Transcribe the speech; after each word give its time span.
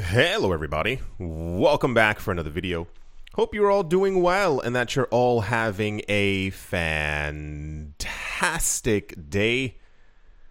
Hello, 0.00 0.52
everybody. 0.52 1.00
Welcome 1.18 1.92
back 1.92 2.20
for 2.20 2.30
another 2.30 2.50
video. 2.50 2.86
Hope 3.34 3.52
you're 3.52 3.68
all 3.68 3.82
doing 3.82 4.22
well 4.22 4.60
and 4.60 4.76
that 4.76 4.94
you're 4.94 5.08
all 5.10 5.40
having 5.40 6.02
a 6.08 6.50
fantastic 6.50 7.98
day. 9.28 9.76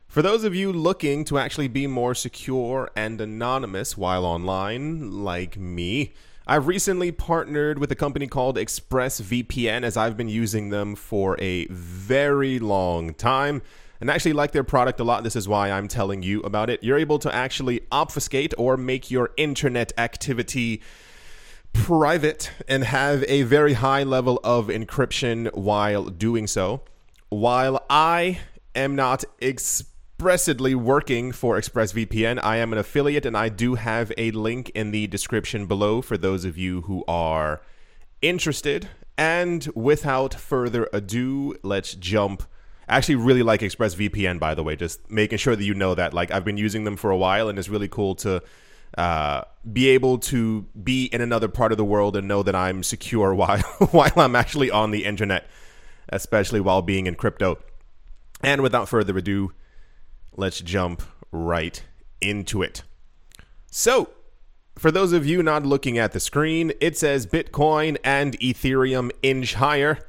For 0.05 0.21
those 0.21 0.43
of 0.43 0.53
you 0.53 0.73
looking 0.73 1.23
to 1.25 1.39
actually 1.39 1.69
be 1.69 1.87
more 1.87 2.13
secure 2.13 2.91
and 2.93 3.21
anonymous 3.21 3.97
while 3.97 4.25
online, 4.25 5.23
like 5.23 5.55
me, 5.55 6.13
I've 6.45 6.67
recently 6.67 7.13
partnered 7.13 7.79
with 7.79 7.89
a 7.89 7.95
company 7.95 8.27
called 8.27 8.57
ExpressVPN 8.57 9.83
as 9.83 9.95
I've 9.95 10.17
been 10.17 10.27
using 10.29 10.71
them 10.71 10.93
for 10.93 11.39
a 11.39 11.67
very 11.67 12.59
long 12.59 13.13
time 13.13 13.61
and 13.99 14.09
actually 14.09 14.33
like 14.33 14.51
their 14.51 14.63
product 14.63 14.99
a 14.99 15.03
lot. 15.03 15.23
This 15.23 15.35
is 15.35 15.47
why 15.47 15.71
I'm 15.71 15.87
telling 15.87 16.23
you 16.23 16.41
about 16.41 16.69
it. 16.69 16.83
You're 16.83 16.99
able 16.99 17.19
to 17.19 17.33
actually 17.33 17.81
obfuscate 17.91 18.53
or 18.57 18.77
make 18.77 19.09
your 19.09 19.31
internet 19.37 19.93
activity 19.97 20.81
private 21.73 22.51
and 22.67 22.83
have 22.83 23.23
a 23.27 23.43
very 23.43 23.73
high 23.73 24.03
level 24.03 24.39
of 24.43 24.67
encryption 24.67 25.53
while 25.55 26.05
doing 26.05 26.47
so. 26.47 26.81
While 27.29 27.85
I 27.89 28.39
am 28.75 28.95
not 28.95 29.23
expressly 29.41 30.75
working 30.75 31.31
for 31.31 31.59
ExpressVPN, 31.59 32.39
I 32.43 32.57
am 32.57 32.73
an 32.73 32.79
affiliate 32.79 33.25
and 33.25 33.37
I 33.37 33.49
do 33.49 33.75
have 33.75 34.11
a 34.17 34.31
link 34.31 34.69
in 34.71 34.91
the 34.91 35.07
description 35.07 35.65
below 35.65 36.01
for 36.01 36.17
those 36.17 36.45
of 36.45 36.57
you 36.57 36.81
who 36.81 37.03
are 37.07 37.61
interested. 38.21 38.87
And 39.17 39.67
without 39.75 40.33
further 40.33 40.87
ado, 40.93 41.55
let's 41.63 41.95
jump 41.95 42.43
I 42.87 42.97
actually 42.97 43.15
really 43.15 43.43
like 43.43 43.61
ExpressVPN, 43.61 44.39
by 44.39 44.55
the 44.55 44.63
way. 44.63 44.75
Just 44.75 45.11
making 45.11 45.39
sure 45.39 45.55
that 45.55 45.63
you 45.63 45.73
know 45.73 45.95
that. 45.95 46.13
Like 46.13 46.31
I've 46.31 46.45
been 46.45 46.57
using 46.57 46.83
them 46.83 46.95
for 46.95 47.11
a 47.11 47.17
while, 47.17 47.49
and 47.49 47.59
it's 47.59 47.69
really 47.69 47.87
cool 47.87 48.15
to 48.15 48.41
uh, 48.97 49.41
be 49.71 49.89
able 49.89 50.17
to 50.17 50.65
be 50.81 51.05
in 51.05 51.21
another 51.21 51.47
part 51.47 51.71
of 51.71 51.77
the 51.77 51.85
world 51.85 52.15
and 52.15 52.27
know 52.27 52.43
that 52.43 52.55
I'm 52.55 52.83
secure 52.83 53.33
while 53.35 53.59
while 53.91 54.13
I'm 54.15 54.35
actually 54.35 54.71
on 54.71 54.91
the 54.91 55.05
internet, 55.05 55.47
especially 56.09 56.61
while 56.61 56.81
being 56.81 57.07
in 57.07 57.15
crypto. 57.15 57.59
And 58.41 58.61
without 58.61 58.87
further 58.87 59.17
ado, 59.17 59.51
let's 60.35 60.61
jump 60.61 61.01
right 61.31 61.83
into 62.21 62.61
it. 62.61 62.83
So, 63.71 64.09
for 64.77 64.91
those 64.91 65.11
of 65.11 65.25
you 65.25 65.41
not 65.41 65.65
looking 65.65 65.97
at 65.97 66.11
the 66.11 66.19
screen, 66.19 66.71
it 66.79 66.97
says 66.97 67.25
Bitcoin 67.25 67.97
and 68.03 68.39
Ethereum 68.39 69.11
inch 69.23 69.55
higher. 69.55 69.99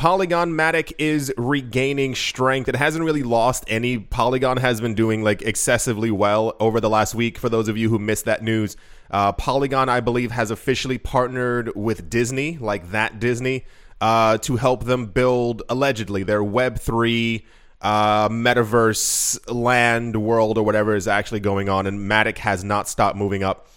Polygon 0.00 0.52
Matic 0.52 0.94
is 0.98 1.30
regaining 1.36 2.14
strength. 2.14 2.70
It 2.70 2.74
hasn't 2.74 3.04
really 3.04 3.22
lost 3.22 3.64
any. 3.68 3.98
Polygon 3.98 4.56
has 4.56 4.80
been 4.80 4.94
doing 4.94 5.22
like 5.22 5.42
excessively 5.42 6.10
well 6.10 6.56
over 6.58 6.80
the 6.80 6.88
last 6.88 7.14
week. 7.14 7.36
For 7.36 7.50
those 7.50 7.68
of 7.68 7.76
you 7.76 7.90
who 7.90 7.98
missed 7.98 8.24
that 8.24 8.42
news, 8.42 8.78
uh, 9.10 9.32
Polygon, 9.32 9.90
I 9.90 10.00
believe, 10.00 10.30
has 10.30 10.50
officially 10.50 10.96
partnered 10.96 11.76
with 11.76 12.08
Disney, 12.08 12.56
like 12.56 12.92
that 12.92 13.20
Disney, 13.20 13.66
uh, 14.00 14.38
to 14.38 14.56
help 14.56 14.84
them 14.84 15.04
build 15.04 15.64
allegedly 15.68 16.22
their 16.22 16.42
Web 16.42 16.78
three 16.78 17.44
uh, 17.82 18.30
metaverse 18.30 19.38
land 19.52 20.16
world 20.16 20.56
or 20.56 20.64
whatever 20.64 20.96
is 20.96 21.08
actually 21.08 21.40
going 21.40 21.68
on. 21.68 21.86
And 21.86 22.10
Matic 22.10 22.38
has 22.38 22.64
not 22.64 22.88
stopped 22.88 23.18
moving 23.18 23.42
up 23.42 23.68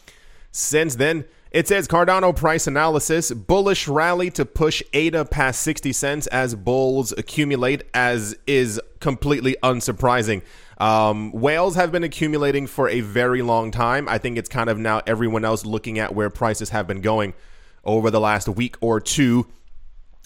since 0.53 0.95
then. 0.95 1.25
It 1.53 1.67
says 1.67 1.87
Cardano 1.87 2.35
price 2.35 2.65
analysis 2.65 3.31
bullish 3.31 3.87
rally 3.87 4.31
to 4.31 4.43
push 4.43 4.81
ADA 4.91 5.23
past 5.25 5.61
60 5.61 5.93
cents 5.93 6.25
as 6.27 6.55
bulls 6.55 7.11
accumulate, 7.15 7.83
as 7.93 8.35
is 8.47 8.81
completely 8.99 9.55
unsurprising. 9.61 10.41
Um, 10.79 11.31
whales 11.31 11.75
have 11.75 11.91
been 11.91 12.03
accumulating 12.03 12.65
for 12.65 12.89
a 12.89 13.01
very 13.01 13.43
long 13.43 13.69
time. 13.69 14.09
I 14.09 14.17
think 14.17 14.39
it's 14.39 14.49
kind 14.49 14.67
of 14.67 14.79
now 14.79 15.03
everyone 15.05 15.45
else 15.45 15.63
looking 15.63 15.99
at 15.99 16.15
where 16.15 16.31
prices 16.31 16.71
have 16.71 16.87
been 16.87 17.01
going 17.01 17.35
over 17.83 18.09
the 18.09 18.19
last 18.19 18.49
week 18.49 18.75
or 18.81 18.99
two. 18.99 19.45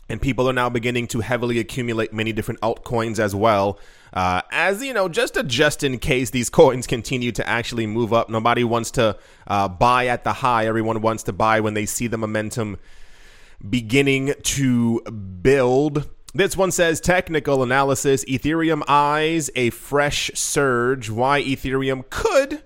And 0.08 0.22
people 0.22 0.50
are 0.50 0.54
now 0.54 0.70
beginning 0.70 1.08
to 1.08 1.20
heavily 1.20 1.60
accumulate 1.60 2.14
many 2.14 2.32
different 2.32 2.62
altcoins 2.62 3.20
as 3.20 3.36
well. 3.36 3.80
Uh, 4.14 4.42
as 4.52 4.84
you 4.84 4.94
know, 4.94 5.10
just 5.10 5.38
a 5.38 5.44
just 5.44 5.84
in 5.84 6.00
case 6.00 6.30
these 6.30 6.50
coins 6.50 6.88
continue 6.88 7.32
to 7.34 7.48
actually 7.48 7.86
move 7.86 8.14
up. 8.14 8.30
Nobody 8.30 8.64
wants 8.64 8.92
to 8.92 9.18
uh, 9.48 9.68
buy 9.68 10.08
at 10.08 10.24
the 10.24 10.34
high. 10.34 10.66
Everyone 10.68 11.02
wants 11.02 11.24
to 11.24 11.34
buy 11.34 11.60
when 11.60 11.74
they 11.74 11.86
see 11.86 12.08
the 12.08 12.18
momentum 12.18 12.78
beginning 13.68 14.34
to 14.44 15.02
build. 15.02 16.10
This 16.34 16.56
one 16.56 16.72
says 16.72 17.02
technical 17.02 17.64
analysis 17.64 18.24
Ethereum 18.26 18.84
eyes 18.88 19.50
a 19.56 19.72
fresh 19.72 20.30
surge. 20.36 21.10
Why 21.10 21.42
Ethereum 21.42 22.10
could 22.10 22.64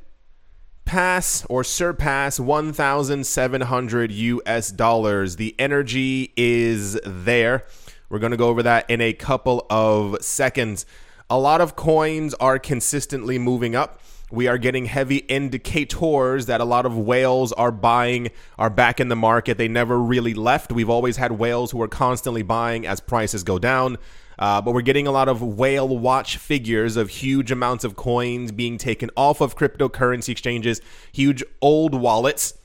pass 0.92 1.46
or 1.46 1.64
surpass 1.64 2.38
1,700 2.38 4.12
US 4.12 4.72
dollars. 4.72 5.38
The 5.38 5.56
energy 5.58 6.34
is 6.36 7.00
there. 7.06 7.66
We're 8.10 8.20
going 8.20 8.32
to 8.32 8.38
go 8.38 8.50
over 8.50 8.64
that 8.64 8.90
in 8.90 9.00
a 9.00 9.14
couple 9.14 9.66
of 9.70 10.22
seconds. 10.22 10.86
A 11.32 11.40
lot 11.40 11.62
of 11.62 11.78
coins 11.78 12.34
are 12.42 12.60
consistently 12.60 13.40
moving 13.40 13.74
up. 13.74 14.02
We 14.32 14.50
are 14.50 14.58
getting 14.58 14.84
heavy 14.84 15.16
indicators 15.16 16.48
that 16.48 16.60
a 16.60 16.66
lot 16.66 16.86
of 16.86 16.98
whales 16.98 17.54
are 17.54 17.72
buying, 17.72 18.32
are 18.60 18.70
back 18.70 19.00
in 19.00 19.08
the 19.08 19.16
market. 19.16 19.58
They 19.58 19.70
never 19.70 19.98
really 19.98 20.34
left. 20.34 20.74
We've 20.74 20.90
always 20.90 21.16
had 21.16 21.32
whales 21.32 21.72
who 21.72 21.82
are 21.82 21.88
constantly 21.88 22.42
buying 22.42 22.86
as 22.86 23.00
prices 23.00 23.46
go 23.46 23.60
down. 23.60 23.98
Uh, 24.38 24.62
but 24.62 24.74
we're 24.74 24.82
getting 24.82 25.08
a 25.08 25.12
lot 25.12 25.30
of 25.30 25.42
whale 25.42 25.88
watch 25.88 26.36
figures 26.36 26.98
of 26.98 27.08
huge 27.08 27.50
amounts 27.50 27.86
of 27.86 27.96
coins 27.96 28.52
being 28.52 28.78
taken 28.78 29.10
off 29.16 29.40
of 29.40 29.56
cryptocurrency 29.56 30.30
exchanges, 30.30 30.82
huge 31.14 31.46
old 31.62 31.96
wallets. 31.96 32.56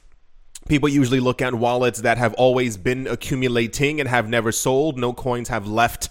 People 0.69 0.89
usually 0.89 1.21
look 1.21 1.41
at 1.41 1.55
wallets 1.55 2.01
that 2.01 2.19
have 2.19 2.35
always 2.35 2.77
been 2.77 3.07
accumulating 3.07 4.01
and 4.01 4.09
have 4.09 4.29
never 4.29 4.51
sold. 4.51 4.99
No 4.99 5.13
coins 5.13 5.51
have 5.51 5.69
left 5.69 6.09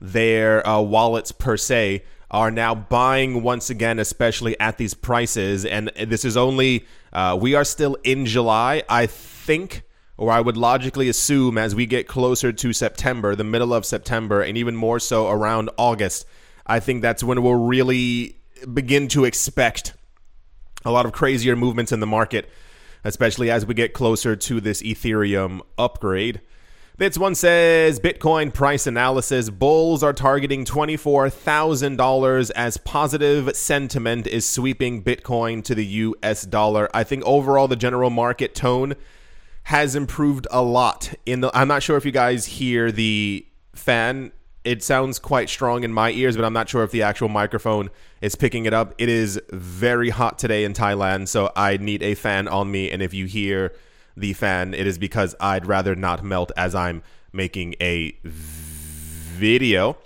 their 0.00 0.66
uh, 0.66 0.80
wallets 0.80 1.32
per 1.32 1.56
se 1.56 2.04
are 2.30 2.50
now 2.50 2.74
buying 2.74 3.42
once 3.42 3.70
again, 3.70 3.98
especially 3.98 4.58
at 4.60 4.78
these 4.78 4.94
prices. 4.94 5.64
And 5.64 5.90
this 5.96 6.24
is 6.24 6.36
only, 6.36 6.86
uh, 7.12 7.36
we 7.40 7.54
are 7.54 7.64
still 7.64 7.96
in 8.04 8.24
July. 8.24 8.82
I 8.88 9.06
think, 9.06 9.82
or 10.16 10.30
I 10.30 10.40
would 10.40 10.56
logically 10.56 11.08
assume, 11.08 11.58
as 11.58 11.74
we 11.74 11.86
get 11.86 12.06
closer 12.06 12.52
to 12.52 12.72
September, 12.72 13.34
the 13.34 13.44
middle 13.44 13.74
of 13.74 13.84
September, 13.84 14.42
and 14.42 14.56
even 14.56 14.76
more 14.76 15.00
so 15.00 15.28
around 15.28 15.70
August, 15.76 16.24
I 16.66 16.78
think 16.78 17.02
that's 17.02 17.24
when 17.24 17.42
we'll 17.42 17.54
really 17.54 18.36
begin 18.72 19.08
to 19.08 19.24
expect 19.24 19.94
a 20.84 20.90
lot 20.90 21.06
of 21.06 21.12
crazier 21.12 21.56
movements 21.56 21.90
in 21.90 22.00
the 22.00 22.06
market, 22.06 22.48
especially 23.02 23.50
as 23.50 23.66
we 23.66 23.74
get 23.74 23.92
closer 23.92 24.36
to 24.36 24.60
this 24.60 24.82
Ethereum 24.82 25.60
upgrade. 25.76 26.40
This 27.00 27.16
one 27.16 27.34
says 27.34 27.98
Bitcoin 27.98 28.52
price 28.52 28.86
analysis. 28.86 29.48
Bulls 29.48 30.02
are 30.02 30.12
targeting 30.12 30.66
$24,000 30.66 32.50
as 32.54 32.76
positive 32.76 33.56
sentiment 33.56 34.26
is 34.26 34.46
sweeping 34.46 35.02
Bitcoin 35.02 35.64
to 35.64 35.74
the 35.74 35.86
US 35.86 36.42
dollar. 36.42 36.90
I 36.92 37.04
think 37.04 37.24
overall 37.24 37.68
the 37.68 37.74
general 37.74 38.10
market 38.10 38.54
tone 38.54 38.96
has 39.62 39.96
improved 39.96 40.46
a 40.50 40.60
lot 40.60 41.14
in 41.24 41.40
the 41.40 41.50
I'm 41.54 41.68
not 41.68 41.82
sure 41.82 41.96
if 41.96 42.04
you 42.04 42.12
guys 42.12 42.44
hear 42.44 42.92
the 42.92 43.46
fan 43.74 44.32
it 44.62 44.82
sounds 44.82 45.18
quite 45.18 45.48
strong 45.48 45.84
in 45.84 45.94
my 45.94 46.10
ears, 46.10 46.36
but 46.36 46.44
I'm 46.44 46.52
not 46.52 46.68
sure 46.68 46.84
if 46.84 46.90
the 46.90 47.00
actual 47.00 47.30
microphone 47.30 47.88
is 48.20 48.34
picking 48.34 48.66
it 48.66 48.74
up. 48.74 48.94
It 48.98 49.08
is 49.08 49.40
very 49.48 50.10
hot 50.10 50.38
today 50.38 50.64
in 50.64 50.74
Thailand, 50.74 51.28
so 51.28 51.50
I 51.56 51.78
need 51.78 52.02
a 52.02 52.14
fan 52.14 52.46
on 52.46 52.70
me. 52.70 52.90
And 52.90 53.00
if 53.00 53.14
you 53.14 53.24
hear 53.24 53.72
the 54.16 54.32
fan, 54.32 54.74
it 54.74 54.86
is 54.86 54.98
because 54.98 55.34
I'd 55.40 55.66
rather 55.66 55.94
not 55.94 56.24
melt 56.24 56.52
as 56.56 56.74
I'm 56.74 57.02
making 57.32 57.74
a 57.80 58.16
video. 58.24 59.96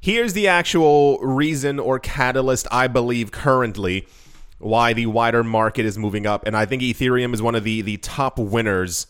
Here's 0.00 0.32
the 0.32 0.48
actual 0.48 1.18
reason 1.18 1.78
or 1.78 1.98
catalyst 1.98 2.66
I 2.70 2.86
believe 2.86 3.32
currently 3.32 4.06
why 4.58 4.92
the 4.92 5.06
wider 5.06 5.42
market 5.42 5.84
is 5.84 5.98
moving 5.98 6.26
up, 6.26 6.46
and 6.46 6.56
I 6.56 6.66
think 6.66 6.82
Ethereum 6.82 7.34
is 7.34 7.42
one 7.42 7.54
of 7.54 7.64
the 7.64 7.82
the 7.82 7.96
top 7.96 8.38
winners 8.38 9.06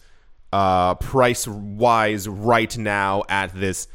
uh, 0.53 0.95
price 0.97 1.47
wise 1.47 2.29
right 2.29 2.77
now 2.77 3.23
at 3.29 3.55
this 3.55 3.89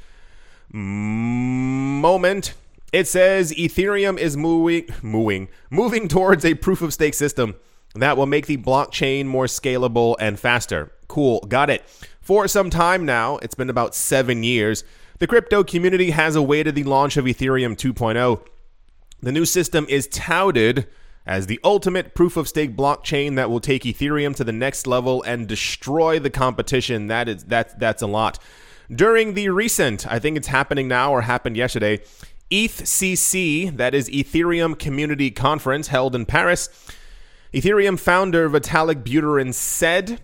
moment. 0.72 2.54
It 2.94 3.08
says 3.08 3.52
Ethereum 3.54 4.18
is 4.18 4.38
moving, 4.38 4.88
moving, 5.02 5.50
moving 5.70 6.08
towards 6.08 6.46
a 6.46 6.54
proof 6.54 6.82
of 6.82 6.94
stake 6.94 7.14
system 7.14 7.56
that 7.96 8.18
will 8.18 8.26
make 8.26 8.48
the 8.48 8.58
blockchain 8.58 9.26
more 9.26 9.46
scalable 9.46 10.16
and 10.20 10.40
faster. 10.40 10.92
Cool, 11.08 11.40
got 11.48 11.70
it. 11.70 11.84
For 12.22 12.48
some 12.48 12.70
time 12.70 13.06
now, 13.06 13.38
it's 13.38 13.56
been 13.56 13.70
about 13.70 13.96
seven 13.96 14.44
years, 14.44 14.84
the 15.20 15.28
crypto 15.28 15.64
community 15.64 16.12
has 16.12 16.36
awaited 16.36 16.76
the 16.76 16.84
launch 16.84 17.16
of 17.16 17.26
Ethereum 17.26 17.78
2.0. 17.78 18.42
The 19.22 19.32
new 19.32 19.46
system 19.46 19.86
is 19.88 20.08
touted 20.08 20.88
as 21.26 21.48
the 21.48 21.60
ultimate 21.64 22.14
proof 22.14 22.36
of 22.36 22.50
stake 22.50 22.76
blockchain 22.76 23.36
that 23.36 23.50
will 23.50 23.62
take 23.62 23.84
Ethereum 23.84 24.36
to 24.36 24.44
the 24.44 24.52
next 24.52 24.86
level 24.86 25.24
and 25.24 25.48
destroy 25.48 26.20
the 26.20 26.30
competition. 26.30 27.08
That 27.08 27.30
is 27.30 27.46
that 27.46 27.80
that's 27.80 28.02
a 28.02 28.08
lot. 28.08 28.40
During 28.94 29.34
the 29.34 29.50
recent, 29.50 30.06
I 30.12 30.20
think 30.20 30.38
it's 30.38 30.48
happening 30.48 30.88
now 30.88 31.12
or 31.12 31.22
happened 31.22 31.58
yesterday, 31.58 32.02
ETHCC, 32.52 33.76
that 33.78 33.96
is 33.96 34.10
Ethereum 34.10 34.78
Community 34.78 35.32
Conference 35.32 35.88
held 35.88 36.14
in 36.14 36.26
Paris, 36.26 36.70
Ethereum 37.56 37.98
founder 37.98 38.50
Vitalik 38.50 39.04
Buterin 39.04 39.54
said 39.54 40.20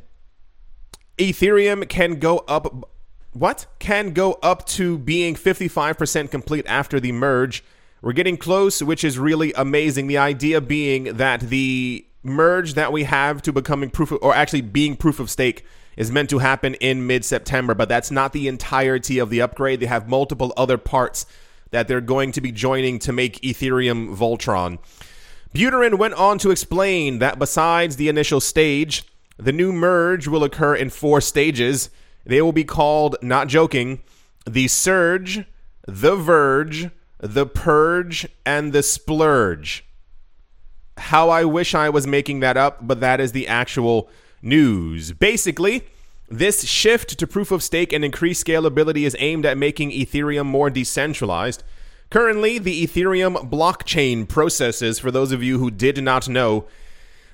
Ethereum 1.18 1.88
can 1.88 2.20
go 2.20 2.40
up 2.40 2.90
what? 3.32 3.68
Can 3.80 4.12
go 4.12 4.34
up 4.44 4.66
to 4.66 4.98
being 4.98 5.36
55% 5.36 6.30
complete 6.30 6.66
after 6.68 7.00
the 7.00 7.14
merge. 7.14 7.64
We're 8.02 8.12
getting 8.12 8.36
close, 8.36 8.84
which 8.84 9.06
is 9.06 9.18
really 9.18 9.54
amazing. 9.54 10.08
The 10.08 10.18
idea 10.18 10.60
being 10.60 11.06
that 11.06 11.40
the 11.40 12.06
merge 12.22 12.74
that 12.74 12.92
we 12.92 13.06
have 13.06 13.42
to 13.44 13.54
becoming 13.54 13.90
proof 13.90 14.12
of, 14.12 14.20
or 14.22 14.36
actually 14.36 14.60
being 14.60 14.98
proof 14.98 15.22
of 15.22 15.30
stake 15.30 15.66
is 15.96 16.12
meant 16.12 16.30
to 16.32 16.40
happen 16.40 16.74
in 16.76 17.08
mid 17.08 17.24
September, 17.24 17.74
but 17.74 17.88
that's 17.88 18.12
not 18.12 18.34
the 18.34 18.50
entirety 18.50 19.20
of 19.20 19.30
the 19.30 19.42
upgrade. 19.42 19.80
They 19.80 19.86
have 19.86 20.10
multiple 20.10 20.54
other 20.58 20.78
parts 20.78 21.26
that 21.70 21.88
they're 21.88 22.02
going 22.02 22.34
to 22.34 22.42
be 22.42 22.52
joining 22.52 23.00
to 23.00 23.14
make 23.14 23.40
Ethereum 23.40 24.18
Voltron. 24.18 24.80
Buterin 25.54 25.98
went 25.98 26.14
on 26.14 26.38
to 26.40 26.52
explain 26.52 27.20
that 27.20 27.38
besides 27.38 27.98
the 27.98 28.08
initial 28.08 28.40
stage, 28.40 29.04
the 29.38 29.52
new 29.52 29.74
merge 29.74 30.28
will 30.28 30.44
occur 30.44 30.76
in 30.76 30.90
four 30.90 31.20
stages. 31.20 31.90
They 32.26 32.42
will 32.42 32.54
be 32.54 32.64
called, 32.64 33.18
not 33.22 33.48
joking, 33.48 34.02
the 34.50 34.68
Surge, 34.68 35.44
the 35.86 36.16
Verge, 36.16 36.90
the 37.20 37.46
Purge, 37.46 38.28
and 38.46 38.72
the 38.72 38.84
Splurge. 38.84 39.84
How 40.98 41.30
I 41.30 41.44
wish 41.44 41.76
I 41.76 41.90
was 41.90 42.08
making 42.08 42.40
that 42.42 42.58
up, 42.58 42.88
but 42.88 43.02
that 43.02 43.20
is 43.20 43.32
the 43.32 43.48
actual 43.48 44.10
news. 44.42 45.12
Basically, 45.12 45.84
this 46.30 46.64
shift 46.64 47.20
to 47.20 47.28
proof 47.28 47.52
of 47.52 47.62
stake 47.62 47.92
and 47.92 48.06
increased 48.06 48.46
scalability 48.46 49.06
is 49.06 49.18
aimed 49.20 49.46
at 49.46 49.58
making 49.58 49.92
Ethereum 49.92 50.46
more 50.46 50.70
decentralized. 50.70 51.64
Currently, 52.12 52.60
the 52.60 52.86
Ethereum 52.86 53.50
blockchain 53.50 54.28
processes, 54.28 55.00
for 55.00 55.12
those 55.12 55.32
of 55.32 55.42
you 55.42 55.60
who 55.60 55.72
did 55.72 56.04
not 56.04 56.28
know, 56.28 56.66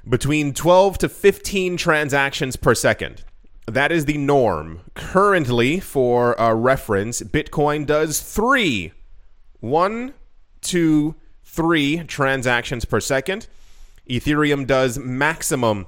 between 0.07 0.53
12 0.53 0.99
to 0.99 1.09
15 1.09 1.77
transactions 1.77 2.55
per 2.55 2.75
second. 2.75 3.23
That 3.65 3.91
is 3.91 4.05
the 4.05 4.19
norm. 4.19 4.81
Currently, 4.93 5.79
for 5.79 6.33
a 6.37 6.53
reference, 6.53 7.21
Bitcoin 7.21 7.87
does 7.87 8.21
three, 8.21 8.93
one, 9.61 10.13
two, 10.61 11.15
three 11.43 12.03
transactions 12.03 12.85
per 12.85 12.99
second. 12.99 13.47
Ethereum 14.07 14.67
does 14.67 14.99
maximum 14.99 15.87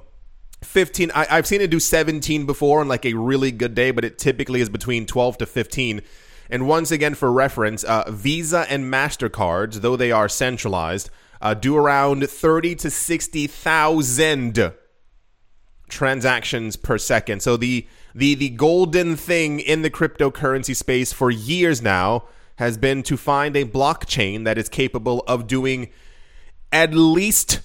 15. 0.64 1.12
I, 1.14 1.26
have 1.26 1.46
seen 1.46 1.60
it 1.60 1.70
do 1.70 1.78
17 1.78 2.44
before 2.44 2.80
on 2.80 2.88
like 2.88 3.06
a 3.06 3.14
really 3.14 3.52
good 3.52 3.76
day, 3.76 3.92
but 3.92 4.04
it 4.04 4.18
typically 4.18 4.60
is 4.60 4.68
between 4.68 5.06
12 5.06 5.38
to 5.38 5.46
15. 5.46 6.02
And 6.50 6.66
once 6.66 6.90
again, 6.90 7.14
for 7.14 7.32
reference, 7.32 7.84
uh, 7.84 8.10
Visa 8.10 8.66
and 8.68 8.84
MasterCards, 8.84 9.76
though 9.76 9.96
they 9.96 10.10
are 10.10 10.28
centralized, 10.28 11.08
uh, 11.40 11.54
do 11.54 11.76
around 11.76 12.28
30 12.28 12.74
to 12.76 12.90
60,000 12.90 14.72
transactions 15.88 16.76
per 16.76 16.98
second. 16.98 17.42
So 17.42 17.56
the, 17.56 17.86
the, 18.14 18.34
the 18.34 18.50
golden 18.50 19.16
thing 19.16 19.60
in 19.60 19.82
the 19.82 19.90
cryptocurrency 19.90 20.74
space 20.74 21.12
for 21.12 21.30
years 21.30 21.80
now 21.80 22.24
has 22.56 22.76
been 22.76 23.02
to 23.04 23.16
find 23.16 23.56
a 23.56 23.64
blockchain 23.64 24.44
that 24.44 24.58
is 24.58 24.68
capable 24.68 25.24
of 25.26 25.46
doing 25.46 25.88
at 26.72 26.92
least 26.92 27.60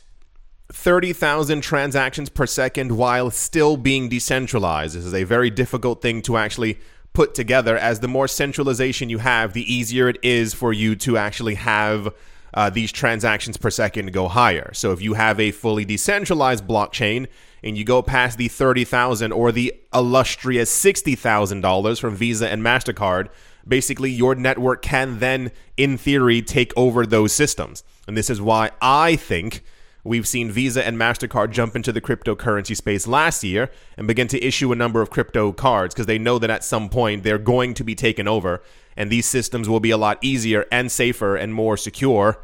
30,000 0.72 1.62
transactions 1.62 2.30
per 2.30 2.46
second 2.46 2.98
while 2.98 3.30
still 3.30 3.78
being 3.78 4.10
decentralized. 4.10 4.96
This 4.96 5.06
is 5.06 5.14
a 5.14 5.24
very 5.24 5.50
difficult 5.50 6.02
thing 6.02 6.22
to 6.24 6.38
actually 6.38 6.80
put 7.16 7.34
together, 7.34 7.78
as 7.78 8.02
the 8.02 8.08
more 8.08 8.28
centralization 8.28 9.10
you 9.10 9.18
have, 9.18 9.54
the 9.54 9.74
easier 9.74 10.08
it 10.08 10.18
is 10.22 10.54
for 10.54 10.72
you 10.72 10.96
to 10.98 11.18
actually 11.18 11.56
have 11.56 12.14
uh, 12.54 12.70
these 12.70 12.92
transactions 12.92 13.58
per 13.58 13.70
second 13.70 14.14
go 14.14 14.28
higher. 14.28 14.72
So 14.74 14.92
if 14.92 15.02
you 15.02 15.14
have 15.16 15.40
a 15.40 15.52
fully 15.52 15.86
decentralized 15.86 16.68
blockchain 16.68 17.28
and 17.64 17.78
you 17.78 17.84
go 17.84 18.02
past 18.02 18.38
the 18.38 18.48
30,000 18.48 19.32
or 19.32 19.52
the 19.52 19.74
illustrious 19.94 20.84
$60,000 20.84 22.00
from 22.00 22.16
Visa 22.16 22.50
and 22.50 22.62
MasterCard, 22.62 23.30
basically 23.68 24.12
your 24.12 24.36
network 24.36 24.82
can 24.82 25.20
then, 25.20 25.52
in 25.76 25.98
theory, 25.98 26.42
take 26.42 26.72
over 26.78 27.06
those 27.06 27.34
systems. 27.34 27.84
And 28.08 28.16
this 28.16 28.30
is 28.30 28.42
why 28.42 28.72
I 28.82 29.16
think 29.16 29.64
We've 30.06 30.28
seen 30.28 30.52
Visa 30.52 30.86
and 30.86 30.98
MasterCard 30.98 31.50
jump 31.50 31.76
into 31.76 31.92
the 31.92 32.00
cryptocurrency 32.00 32.78
space 32.78 33.08
last 33.08 33.44
year 33.44 33.72
and 33.98 34.06
begin 34.06 34.28
to 34.28 34.42
issue 34.42 34.72
a 34.72 34.76
number 34.76 35.02
of 35.02 35.10
crypto 35.10 35.52
cards 35.52 35.96
because 35.96 36.06
they 36.06 36.20
know 36.20 36.38
that 36.38 36.52
at 36.52 36.64
some 36.64 36.90
point 36.90 37.24
they're 37.24 37.40
going 37.40 37.74
to 37.74 37.84
be 37.84 37.96
taken 37.96 38.28
over 38.28 38.62
and 38.96 39.10
these 39.10 39.26
systems 39.26 39.68
will 39.68 39.80
be 39.80 39.90
a 39.90 39.98
lot 39.98 40.20
easier 40.22 40.68
and 40.72 40.92
safer 40.92 41.36
and 41.36 41.56
more 41.56 41.76
secure 41.76 42.40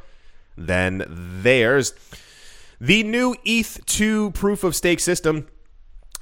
than 0.57 1.05
theirs. 1.07 1.93
The 2.79 3.03
new 3.03 3.35
ETH2 3.45 4.33
proof 4.33 4.63
of 4.63 4.75
stake 4.75 4.99
system 4.99 5.47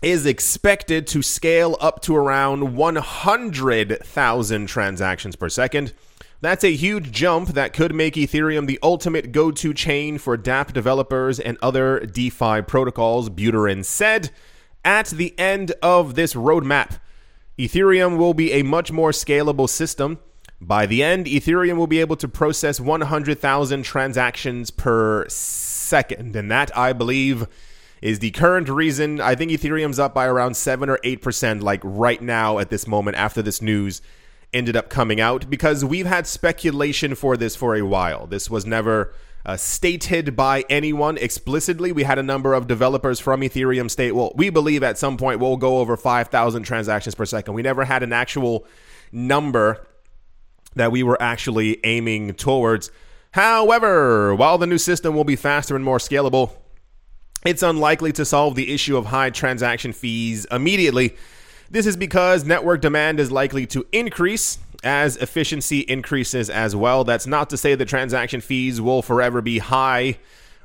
is 0.02 0.26
expected 0.26 1.08
to 1.08 1.22
scale 1.22 1.78
up 1.80 2.02
to 2.02 2.18
around 2.18 2.76
100,000 2.76 4.68
transactions 4.68 5.36
per 5.38 5.48
second. 5.48 5.94
That's 6.42 6.64
a 6.64 6.74
huge 6.74 7.12
jump 7.12 7.50
that 7.50 7.74
could 7.74 7.94
make 7.94 8.14
Ethereum 8.14 8.66
the 8.66 8.80
ultimate 8.82 9.34
go 9.34 9.52
to 9.52 9.74
chain 9.74 10.18
for 10.18 10.38
dApp 10.38 10.72
developers 10.72 11.38
and 11.38 11.58
other 11.62 12.00
DeFi 12.00 12.62
protocols, 12.62 13.30
Buterin 13.30 13.84
said. 13.84 14.32
At 14.86 15.08
the 15.08 15.38
end 15.38 15.74
of 15.84 16.16
this 16.16 16.34
roadmap, 16.36 17.02
Ethereum 17.58 18.18
will 18.18 18.34
be 18.34 18.54
a 18.54 18.64
much 18.64 18.90
more 18.90 19.12
scalable 19.12 19.68
system. 19.68 20.20
By 20.62 20.86
the 20.86 21.04
end, 21.04 21.26
Ethereum 21.26 21.76
will 21.76 21.88
be 21.88 22.00
able 22.00 22.16
to 22.16 22.30
process 22.30 22.80
100,000 22.80 23.84
transactions 23.84 24.72
per 24.72 25.28
second. 25.28 26.38
And 26.38 26.50
that, 26.50 26.76
I 26.78 26.94
believe, 26.94 27.48
is 28.02 28.20
the 28.20 28.32
current 28.32 28.70
reason. 28.70 29.20
I 29.20 29.36
think 29.36 29.52
Ethereum's 29.52 30.00
up 30.00 30.14
by 30.14 30.26
around 30.26 30.56
7 30.56 30.90
or 30.90 31.00
8%, 31.04 31.62
like 31.62 31.82
right 31.84 32.22
now 32.22 32.60
at 32.60 32.70
this 32.70 32.88
moment 32.88 33.18
after 33.18 33.42
this 33.42 33.62
news 33.62 34.02
ended 34.54 34.76
up 34.76 34.90
coming 34.90 35.22
out 35.22 35.50
because 35.50 35.86
we've 35.86 36.06
had 36.06 36.26
speculation 36.26 37.16
for 37.16 37.38
this 37.38 37.56
for 37.56 37.76
a 37.76 37.82
while. 37.82 38.26
This 38.28 38.50
was 38.50 38.66
never 38.66 39.14
uh, 39.46 39.58
stated 39.58 40.36
by 40.36 40.64
anyone 40.70 41.18
explicitly. 41.18 41.92
We 41.92 42.04
had 42.04 42.20
a 42.20 42.24
number 42.24 42.54
of 42.54 42.68
developers 42.68 43.20
from 43.20 43.42
Ethereum 43.42 43.90
state, 43.90 44.14
well, 44.14 44.32
we 44.36 44.50
believe 44.50 44.84
at 44.84 44.98
some 44.98 45.18
point 45.18 45.40
we'll 45.40 45.58
go 45.58 45.80
over 45.80 45.96
5,000 45.96 46.64
transactions 46.64 47.16
per 47.16 47.26
second. 47.26 47.54
We 47.54 47.62
never 47.62 47.86
had 47.86 48.04
an 48.04 48.14
actual 48.14 48.66
number 49.12 49.88
that 50.76 50.92
we 50.92 51.04
were 51.04 51.22
actually 51.22 51.80
aiming 51.86 52.34
towards. 52.36 52.92
However, 53.32 54.36
while 54.36 54.58
the 54.58 54.68
new 54.68 54.78
system 54.78 55.16
will 55.16 55.24
be 55.24 55.36
faster 55.36 55.76
and 55.76 55.86
more 55.86 56.00
scalable, 56.00 56.52
it's 57.46 57.64
unlikely 57.64 58.12
to 58.14 58.26
solve 58.26 58.56
the 58.56 58.74
issue 58.74 58.98
of 58.98 59.08
high 59.08 59.30
transaction 59.30 59.94
fees 59.94 60.46
immediately 60.52 61.16
this 61.72 61.86
is 61.86 61.96
because 61.96 62.44
network 62.44 62.82
demand 62.82 63.20
is 63.20 63.32
likely 63.32 63.66
to 63.68 63.86
increase 63.92 64.60
as 64.84 65.18
efficiency 65.18 65.80
increases 65.82 66.50
as 66.50 66.76
well. 66.76 67.04
That's 67.04 67.28
not 67.28 67.50
to 67.50 67.58
say 67.58 67.76
the 67.76 67.86
transaction 67.86 68.42
fees 68.42 68.80
will 68.80 69.02
forever 69.02 69.42
be 69.42 69.60
high 69.60 70.18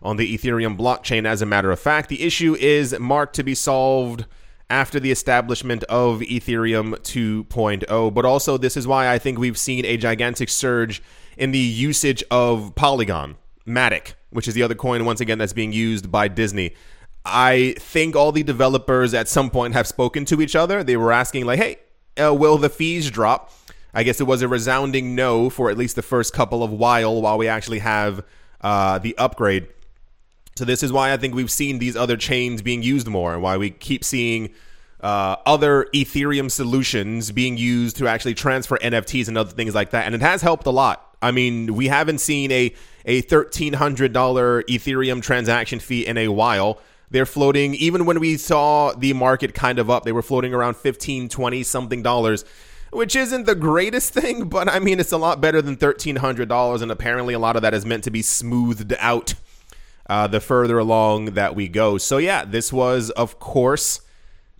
on 0.02 0.16
the 0.16 0.36
Ethereum 0.36 0.78
blockchain, 0.78 1.26
as 1.26 1.42
a 1.42 1.46
matter 1.46 1.70
of 1.70 1.80
fact. 1.80 2.08
The 2.08 2.22
issue 2.22 2.54
is 2.56 2.98
marked 2.98 3.34
to 3.36 3.42
be 3.42 3.54
solved 3.54 4.26
after 4.70 5.00
the 5.00 5.10
establishment 5.10 5.82
of 5.84 6.20
Ethereum 6.20 6.94
2.0. 7.00 8.14
But 8.14 8.24
also, 8.24 8.56
this 8.56 8.76
is 8.76 8.86
why 8.86 9.10
I 9.10 9.18
think 9.18 9.38
we've 9.38 9.58
seen 9.58 9.84
a 9.84 9.96
gigantic 9.96 10.48
surge 10.48 11.02
in 11.36 11.52
the 11.52 11.58
usage 11.58 12.22
of 12.30 12.74
Polygon, 12.74 13.36
Matic, 13.66 14.14
which 14.30 14.46
is 14.46 14.54
the 14.54 14.62
other 14.62 14.74
coin, 14.74 15.04
once 15.04 15.20
again, 15.20 15.38
that's 15.38 15.52
being 15.52 15.72
used 15.72 16.10
by 16.10 16.28
Disney. 16.28 16.74
I 17.24 17.74
think 17.78 18.16
all 18.16 18.32
the 18.32 18.42
developers 18.42 19.14
at 19.14 19.28
some 19.28 19.50
point 19.50 19.74
have 19.74 19.86
spoken 19.86 20.24
to 20.26 20.42
each 20.42 20.54
other. 20.54 20.84
They 20.84 20.96
were 20.96 21.12
asking, 21.12 21.46
like, 21.46 21.58
hey, 21.58 21.78
uh, 22.22 22.34
will 22.34 22.58
the 22.58 22.68
fees 22.68 23.10
drop? 23.10 23.52
I 23.94 24.02
guess 24.02 24.20
it 24.20 24.24
was 24.24 24.42
a 24.42 24.48
resounding 24.48 25.14
no 25.14 25.48
for 25.48 25.70
at 25.70 25.78
least 25.78 25.96
the 25.96 26.02
first 26.02 26.32
couple 26.32 26.62
of 26.62 26.72
while 26.72 27.22
while 27.22 27.38
we 27.38 27.46
actually 27.46 27.78
have 27.78 28.24
uh, 28.60 28.98
the 28.98 29.16
upgrade. 29.16 29.68
So 30.56 30.64
this 30.64 30.82
is 30.82 30.92
why 30.92 31.12
I 31.12 31.16
think 31.16 31.34
we've 31.34 31.50
seen 31.50 31.78
these 31.78 31.96
other 31.96 32.16
chains 32.16 32.60
being 32.62 32.82
used 32.82 33.06
more, 33.06 33.32
and 33.34 33.42
why 33.42 33.56
we 33.56 33.70
keep 33.70 34.04
seeing 34.04 34.50
uh, 35.00 35.36
other 35.46 35.86
Ethereum 35.94 36.50
solutions 36.50 37.30
being 37.30 37.56
used 37.56 37.96
to 37.96 38.08
actually 38.08 38.34
transfer 38.34 38.78
NFTs 38.78 39.28
and 39.28 39.38
other 39.38 39.50
things 39.50 39.74
like 39.74 39.90
that. 39.90 40.06
And 40.06 40.14
it 40.14 40.22
has 40.22 40.42
helped 40.42 40.66
a 40.66 40.70
lot. 40.70 41.16
I 41.22 41.30
mean, 41.30 41.74
we 41.74 41.88
haven't 41.88 42.18
seen 42.18 42.50
a 42.52 42.74
a 43.04 43.20
thirteen 43.22 43.74
hundred 43.74 44.12
dollar 44.12 44.62
Ethereum 44.64 45.22
transaction 45.22 45.78
fee 45.78 46.06
in 46.06 46.18
a 46.18 46.28
while. 46.28 46.80
They're 47.10 47.26
floating, 47.26 47.74
even 47.74 48.06
when 48.06 48.18
we 48.20 48.36
saw 48.36 48.92
the 48.92 49.12
market 49.12 49.54
kind 49.54 49.78
of 49.78 49.90
up, 49.90 50.04
they 50.04 50.12
were 50.12 50.22
floating 50.22 50.54
around 50.54 50.76
15, 50.76 51.28
20 51.28 51.62
something 51.62 52.02
dollars, 52.02 52.44
which 52.90 53.14
isn't 53.14 53.46
the 53.46 53.54
greatest 53.54 54.12
thing, 54.12 54.48
but 54.48 54.68
I 54.68 54.78
mean, 54.78 55.00
it's 55.00 55.12
a 55.12 55.18
lot 55.18 55.40
better 55.40 55.62
than 55.62 55.76
$1,300. 55.76 56.82
And 56.82 56.90
apparently, 56.90 57.34
a 57.34 57.38
lot 57.38 57.56
of 57.56 57.62
that 57.62 57.74
is 57.74 57.86
meant 57.86 58.04
to 58.04 58.10
be 58.10 58.22
smoothed 58.22 58.94
out 58.98 59.34
uh, 60.06 60.26
the 60.26 60.40
further 60.40 60.78
along 60.78 61.26
that 61.26 61.54
we 61.54 61.68
go. 61.68 61.98
So, 61.98 62.18
yeah, 62.18 62.44
this 62.44 62.72
was, 62.72 63.10
of 63.10 63.38
course, 63.38 64.00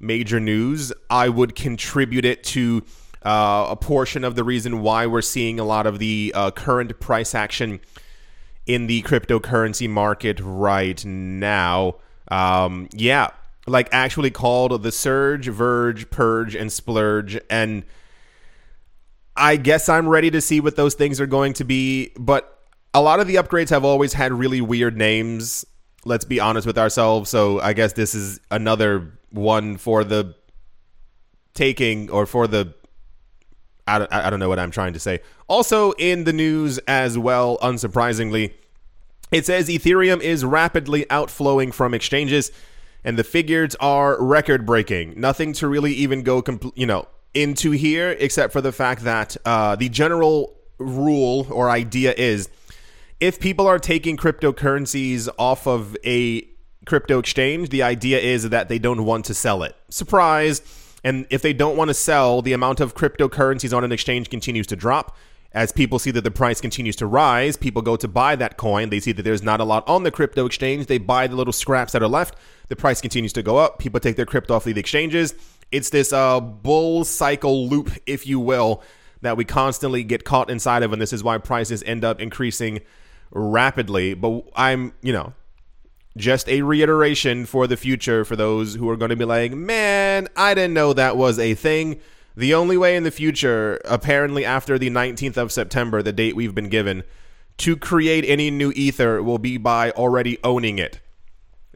major 0.01 0.41
news. 0.41 0.93
I 1.11 1.29
would 1.29 1.55
contribute 1.55 2.25
it 2.25 2.45
to 2.45 2.83
uh, 3.25 3.69
a 3.71 3.77
portion 3.77 4.25
of 4.25 4.37
the 4.37 4.45
reason 4.45 4.83
why 4.83 5.07
we're 5.07 5.23
seeing 5.23 5.59
a 5.59 5.65
lot 5.65 5.87
of 5.87 5.99
the 5.99 6.33
uh, 6.35 6.51
current 6.51 6.99
price 7.01 7.35
action 7.35 7.81
in 8.67 8.87
the 8.87 9.03
cryptocurrency 9.03 9.89
market 9.89 10.41
right 10.43 11.05
now. 11.05 11.97
Um, 12.29 12.89
yeah, 12.93 13.29
like 13.67 13.89
actually 13.93 14.31
called 14.31 14.83
the 14.83 14.93
Surge, 14.93 15.49
Verge, 15.49 16.11
Purge, 16.11 16.55
and 16.55 16.73
Splurge. 16.73 17.39
And 17.51 17.85
I 19.37 19.57
guess 19.57 19.89
I'm 19.89 20.09
ready 20.09 20.31
to 20.31 20.41
see 20.41 20.61
what 20.61 20.77
those 20.77 20.95
things 20.95 21.21
are 21.21 21.27
going 21.27 21.55
to 21.55 21.65
be. 21.65 22.13
But 22.19 22.59
a 22.93 23.03
lot 23.03 23.21
of 23.21 23.27
the 23.27 23.37
upgrades 23.37 23.71
have 23.71 23.85
always 23.85 24.13
had 24.13 24.33
really 24.33 24.61
weird 24.61 24.97
names. 24.97 25.65
Let's 26.05 26.25
be 26.25 26.41
honest 26.41 26.67
with 26.67 26.79
ourselves. 26.79 27.31
So 27.31 27.61
I 27.61 27.73
guess 27.73 27.95
this 27.95 28.15
is 28.15 28.41
another 28.51 29.19
one 29.31 29.77
for 29.77 30.05
the 30.05 30.35
taking 31.55 32.11
or 32.11 32.27
for 32.27 32.47
the 32.47 32.75
I 33.87 33.99
don't, 33.99 34.13
I 34.13 34.31
don't 34.31 34.41
know 34.41 34.49
what 34.49 34.59
I'm 34.59 34.71
trying 34.71 34.95
to 34.95 34.99
say. 34.99 35.21
Also 35.47 35.93
in 35.93 36.25
the 36.25 36.33
news 36.33 36.79
as 36.89 37.19
well, 37.19 37.59
unsurprisingly, 37.59 38.55
it 39.31 39.47
says 39.47 39.69
Ethereum 39.69 40.21
is 40.21 40.45
rapidly 40.45 41.09
outflowing 41.11 41.73
from 41.73 41.95
exchanges, 41.95 42.53
and 43.03 43.19
the 43.19 43.25
figures 43.25 43.75
are 43.77 44.23
record 44.23 44.65
breaking. 44.65 45.19
Nothing 45.19 45.53
to 45.55 45.69
really 45.69 45.93
even 45.93 46.23
go, 46.23 46.43
compl- 46.43 46.73
you 46.75 46.87
know, 46.87 47.07
into 47.35 47.73
here 47.73 48.17
except 48.19 48.53
for 48.53 48.61
the 48.61 48.73
fact 48.73 49.03
that 49.03 49.37
uh, 49.45 49.77
the 49.77 49.89
general 49.89 50.55
rule 50.79 51.47
or 51.51 51.69
idea 51.69 52.15
is 52.17 52.49
if 53.21 53.41
people 53.41 53.67
are 53.67 53.79
taking 53.79 54.17
cryptocurrencies 54.17 55.29
off 55.39 55.67
of 55.67 55.97
a 56.05 56.47
crypto 56.87 57.19
exchange, 57.19 57.71
the 57.71 57.83
idea 57.83 58.19
is 58.19 58.49
that 58.51 58.69
they 58.69 58.79
don't 58.79 59.05
want 59.05 59.25
to 59.27 59.35
sell 59.35 59.63
it. 59.63 59.75
Surprise! 59.89 60.63
And 61.03 61.27
if 61.31 61.43
they 61.43 61.53
don't 61.53 61.77
want 61.77 61.89
to 61.89 61.95
sell, 61.95 62.41
the 62.41 62.55
amount 62.55 62.81
of 62.81 62.95
cryptocurrencies 62.95 63.77
on 63.77 63.85
an 63.85 63.93
exchange 63.93 64.31
continues 64.31 64.67
to 64.69 64.77
drop. 64.77 65.17
As 65.55 65.71
people 65.71 66.01
see 66.01 66.11
that 66.11 66.25
the 66.25 66.33
price 66.33 66.61
continues 66.61 66.97
to 66.97 67.07
rise, 67.07 67.57
people 67.57 67.81
go 67.81 67.95
to 67.95 68.09
buy 68.09 68.35
that 68.35 68.57
coin. 68.57 68.91
They 68.91 68.99
see 68.99 69.13
that 69.13 69.23
there's 69.23 69.43
not 69.43 69.61
a 69.61 69.65
lot 69.65 69.89
on 69.89 70.03
the 70.03 70.11
crypto 70.11 70.47
exchange. 70.47 70.87
They 70.87 70.99
buy 70.99 71.29
the 71.29 71.37
little 71.37 71.53
scraps 71.53 71.93
that 71.93 72.03
are 72.03 72.09
left. 72.09 72.37
The 72.69 72.77
price 72.77 73.01
continues 73.01 73.33
to 73.35 73.43
go 73.43 73.57
up. 73.59 73.79
People 73.79 74.01
take 74.01 74.17
their 74.17 74.27
crypto 74.27 74.55
off 74.55 74.65
the 74.65 74.79
exchanges. 74.79 75.33
It's 75.71 75.91
this 75.91 76.13
uh, 76.13 76.41
bull 76.41 77.05
cycle 77.05 77.69
loop, 77.69 77.93
if 78.05 78.27
you 78.27 78.41
will, 78.41 78.83
that 79.21 79.37
we 79.37 79.45
constantly 79.45 80.03
get 80.03 80.25
caught 80.25 80.51
inside 80.51 80.83
of. 80.83 80.93
And 80.93 81.01
this 81.01 81.13
is 81.13 81.23
why 81.23 81.39
prices 81.39 81.85
end 81.85 82.05
up 82.05 82.21
increasing 82.21 82.81
rapidly. 83.31 84.15
But 84.15 84.43
I'm, 84.57 84.93
you 85.03 85.13
know, 85.13 85.35
just 86.17 86.49
a 86.49 86.63
reiteration 86.63 87.47
for 87.47 87.69
the 87.69 87.77
future 87.77 88.25
for 88.25 88.35
those 88.35 88.75
who 88.75 88.89
are 88.89 88.97
going 88.97 89.11
to 89.11 89.17
be 89.17 89.25
like, 89.25 89.53
man, 89.53 90.29
I 90.37 90.55
didn't 90.55 90.75
know 90.75 90.93
that 90.95 91.17
was 91.17 91.39
a 91.39 91.55
thing. 91.55 92.01
The 92.37 92.55
only 92.55 92.77
way 92.77 92.97
in 92.97 93.05
the 93.05 93.11
future, 93.11 93.81
apparently 93.85 94.45
after 94.45 94.79
the 94.79 94.91
19th 94.91 95.37
of 95.37 95.53
September, 95.53 96.03
the 96.03 96.13
date 96.13 96.35
we've 96.35 96.55
been 96.55 96.69
given, 96.69 97.05
to 97.59 97.77
create 97.77 98.25
any 98.25 98.51
new 98.51 98.73
ether 98.73 99.23
will 99.23 99.39
be 99.39 99.57
by 99.57 99.93
already 99.93 100.39
owning 100.43 100.79
it. 100.79 101.01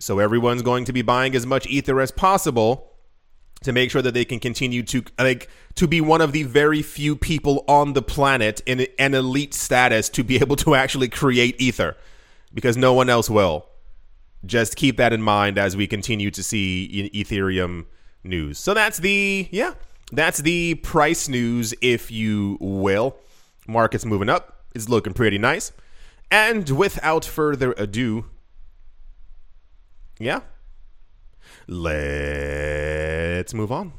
So 0.00 0.18
everyone's 0.18 0.62
going 0.62 0.84
to 0.86 0.92
be 0.92 1.02
buying 1.02 1.34
as 1.34 1.46
much 1.46 1.66
ether 1.66 2.00
as 2.00 2.10
possible 2.10 2.92
to 3.62 3.72
make 3.72 3.90
sure 3.90 4.02
that 4.02 4.14
they 4.14 4.24
can 4.24 4.38
continue 4.38 4.82
to 4.84 5.02
like 5.18 5.48
to 5.74 5.88
be 5.88 6.00
one 6.00 6.20
of 6.20 6.32
the 6.32 6.44
very 6.44 6.82
few 6.82 7.16
people 7.16 7.64
on 7.66 7.92
the 7.92 8.02
planet 8.02 8.60
in 8.66 8.86
an 8.98 9.14
elite 9.14 9.54
status 9.54 10.08
to 10.10 10.22
be 10.22 10.36
able 10.40 10.56
to 10.56 10.74
actually 10.74 11.08
create 11.08 11.60
ether 11.60 11.96
because 12.54 12.76
no 12.76 12.92
one 12.92 13.08
else 13.08 13.28
will 13.28 13.66
just 14.46 14.76
keep 14.76 14.96
that 14.96 15.12
in 15.12 15.20
mind 15.20 15.58
as 15.58 15.76
we 15.76 15.86
continue 15.86 16.30
to 16.30 16.42
see 16.42 17.10
Ethereum 17.12 17.86
news. 18.22 18.58
So 18.58 18.74
that's 18.74 18.98
the 18.98 19.48
yeah, 19.50 19.74
that's 20.12 20.38
the 20.38 20.74
price 20.76 21.28
news, 21.28 21.74
if 21.82 22.10
you 22.10 22.56
will. 22.60 23.16
Market's 23.66 24.04
moving 24.04 24.28
up. 24.28 24.64
It's 24.74 24.88
looking 24.88 25.12
pretty 25.12 25.38
nice. 25.38 25.72
And 26.30 26.68
without 26.70 27.24
further 27.24 27.72
ado, 27.72 28.26
yeah, 30.18 30.40
let's 31.66 33.54
move 33.54 33.72
on. 33.72 33.92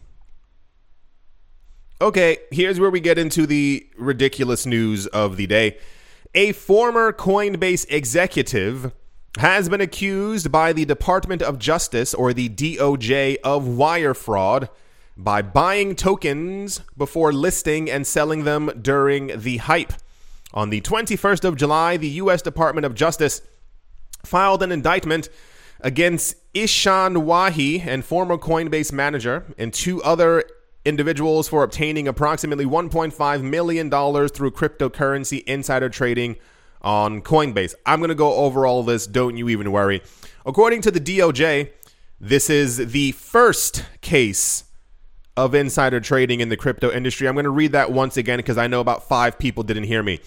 Okay, 2.02 2.38
here's 2.52 2.80
where 2.80 2.90
we 2.90 3.00
get 3.00 3.18
into 3.18 3.46
the 3.46 3.86
ridiculous 3.98 4.66
news 4.66 5.06
of 5.08 5.38
the 5.38 5.48
day. 5.48 5.78
A 6.34 6.54
former 6.54 7.12
Coinbase 7.12 7.86
executive 7.90 8.94
has 9.38 9.68
been 9.70 9.82
accused 9.82 10.52
by 10.52 10.72
the 10.74 10.86
Department 10.86 11.42
of 11.42 11.60
Justice 11.60 12.14
or 12.14 12.34
the 12.34 12.50
DOJ 12.50 13.38
of 13.44 13.68
wire 13.68 14.14
fraud 14.14 14.70
by 15.20 15.42
buying 15.42 15.96
tokens 15.96 16.80
before 16.96 17.34
listing 17.34 17.92
and 17.92 18.08
selling 18.08 18.46
them 18.46 18.72
during 18.82 19.38
the 19.38 19.58
hype. 19.58 19.92
On 20.54 20.70
the 20.70 20.80
21st 20.80 21.44
of 21.44 21.58
July, 21.58 21.98
the 21.98 22.08
U.S. 22.08 22.42
Department 22.42 22.86
of 22.86 22.96
Justice 22.96 23.42
filed 24.24 24.64
an 24.64 24.72
indictment 24.72 25.28
against 25.82 26.36
Ishan 26.54 27.26
Wahi 27.26 27.82
and 27.82 28.06
former 28.06 28.38
Coinbase 28.38 28.94
manager 28.94 29.46
and 29.58 29.74
two 29.74 30.02
other 30.04 30.46
individuals 30.86 31.50
for 31.50 31.64
obtaining 31.64 32.08
approximately 32.08 32.66
$1.5 32.66 33.42
million 33.44 33.90
through 33.90 34.52
cryptocurrency 34.52 35.44
insider 35.44 35.90
trading 35.90 36.38
on 36.82 37.22
Coinbase. 37.22 37.76
I'm 37.86 38.00
going 38.00 38.08
to 38.08 38.16
go 38.16 38.36
over 38.36 38.66
all 38.66 38.84
this. 38.84 39.06
Don't 39.06 39.36
you 39.36 39.50
even 39.50 39.74
worry. 39.74 40.02
According 40.46 40.82
to 40.84 40.92
the 40.92 41.02
DOJ, 41.02 41.72
this 42.22 42.50
is 42.50 42.78
the 42.78 43.12
first 43.12 43.84
case 44.00 44.64
of 45.46 45.56
insider 45.56 46.02
trading 46.02 46.42
in 46.42 46.50
the 46.50 46.58
crypto 46.58 46.92
industry. 46.92 47.26
I'm 47.26 47.34
going 47.34 47.46
to 47.46 47.50
read 47.50 47.72
that 47.72 47.94
once 47.94 48.18
again 48.18 48.40
because 48.40 48.58
I 48.58 48.68
know 48.68 48.82
about 48.82 49.08
five 49.08 49.40
people 49.40 49.64
didn't 49.64 49.86
hear 49.86 50.04
me. 50.04 50.20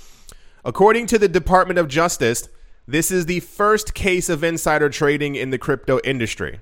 According 0.65 1.07
to 1.09 1.19
the 1.19 1.29
Department 1.29 1.79
of 1.79 1.87
Justice, 1.87 2.49
this 2.89 3.11
is 3.11 3.27
the 3.27 3.41
first 3.41 3.93
case 3.93 4.31
of 4.31 4.43
insider 4.43 4.89
trading 4.89 5.35
in 5.35 5.51
the 5.51 5.59
crypto 5.59 6.01
industry. 6.03 6.61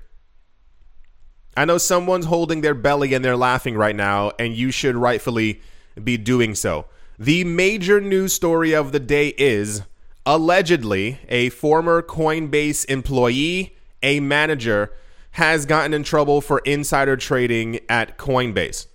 I 1.55 1.63
know 1.63 1.77
someone's 1.77 2.25
holding 2.25 2.59
their 2.59 2.73
belly 2.73 3.13
and 3.13 3.23
they're 3.23 3.37
laughing 3.37 3.75
right 3.75 3.95
now, 3.95 4.31
and 4.37 4.53
you 4.53 4.69
should 4.69 4.97
rightfully 4.97 5.61
be 6.03 6.17
doing 6.17 6.53
so. 6.53 6.87
The 7.17 7.45
major 7.45 8.01
news 8.01 8.33
story 8.33 8.73
of 8.73 8.91
the 8.91 8.99
day 8.99 9.29
is 9.37 9.83
allegedly 10.25 11.19
a 11.29 11.49
former 11.49 12.01
Coinbase 12.01 12.83
employee, 12.89 13.77
a 14.03 14.19
manager, 14.19 14.91
has 15.31 15.65
gotten 15.65 15.93
in 15.93 16.03
trouble 16.03 16.41
for 16.41 16.59
insider 16.59 17.15
trading 17.15 17.79
at 17.87 18.17
Coinbase. 18.17 18.87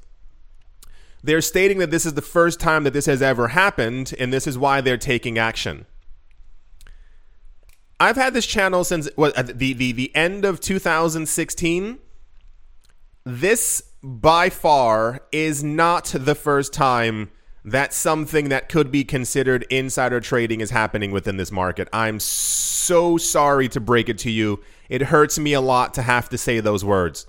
They're 1.23 1.41
stating 1.41 1.79
that 1.79 1.91
this 1.91 2.07
is 2.07 2.15
the 2.15 2.23
first 2.23 2.61
time 2.61 2.85
that 2.85 2.93
this 2.93 3.07
has 3.07 3.23
ever 3.23 3.49
happened, 3.49 4.15
and 4.19 4.33
this 4.33 4.47
is 4.47 4.59
why 4.59 4.81
they're 4.81 4.97
taking 4.97 5.39
action. 5.39 5.87
I've 7.99 8.17
had 8.17 8.35
this 8.35 8.47
channel 8.47 8.85
since 8.85 9.09
what, 9.17 9.37
uh, 9.37 9.43
the, 9.43 9.73
the, 9.73 9.93
the 9.93 10.15
end 10.15 10.45
of 10.45 10.61
2016. 10.61 11.99
This, 13.25 13.83
by 14.03 14.51
far, 14.51 15.23
is 15.33 15.65
not 15.65 16.05
the 16.15 16.35
first 16.35 16.73
time 16.73 17.31
that 17.67 17.93
something 17.93 18.49
that 18.49 18.69
could 18.69 18.93
be 18.93 19.03
considered 19.03 19.67
insider 19.69 20.21
trading 20.21 20.61
is 20.61 20.71
happening 20.71 21.11
within 21.11 21.37
this 21.37 21.51
market. 21.51 21.89
I'm 21.93 22.21
so 22.21 23.17
sorry 23.17 23.69
to 23.71 23.81
break 23.81 24.09
it 24.09 24.19
to 24.19 24.31
you. 24.31 24.63
It 24.89 25.03
hurts 25.03 25.37
me 25.37 25.53
a 25.53 25.61
lot 25.61 25.93
to 25.95 26.03
have 26.03 26.29
to 26.29 26.39
say 26.39 26.61
those 26.61 26.85
words. 26.85 27.27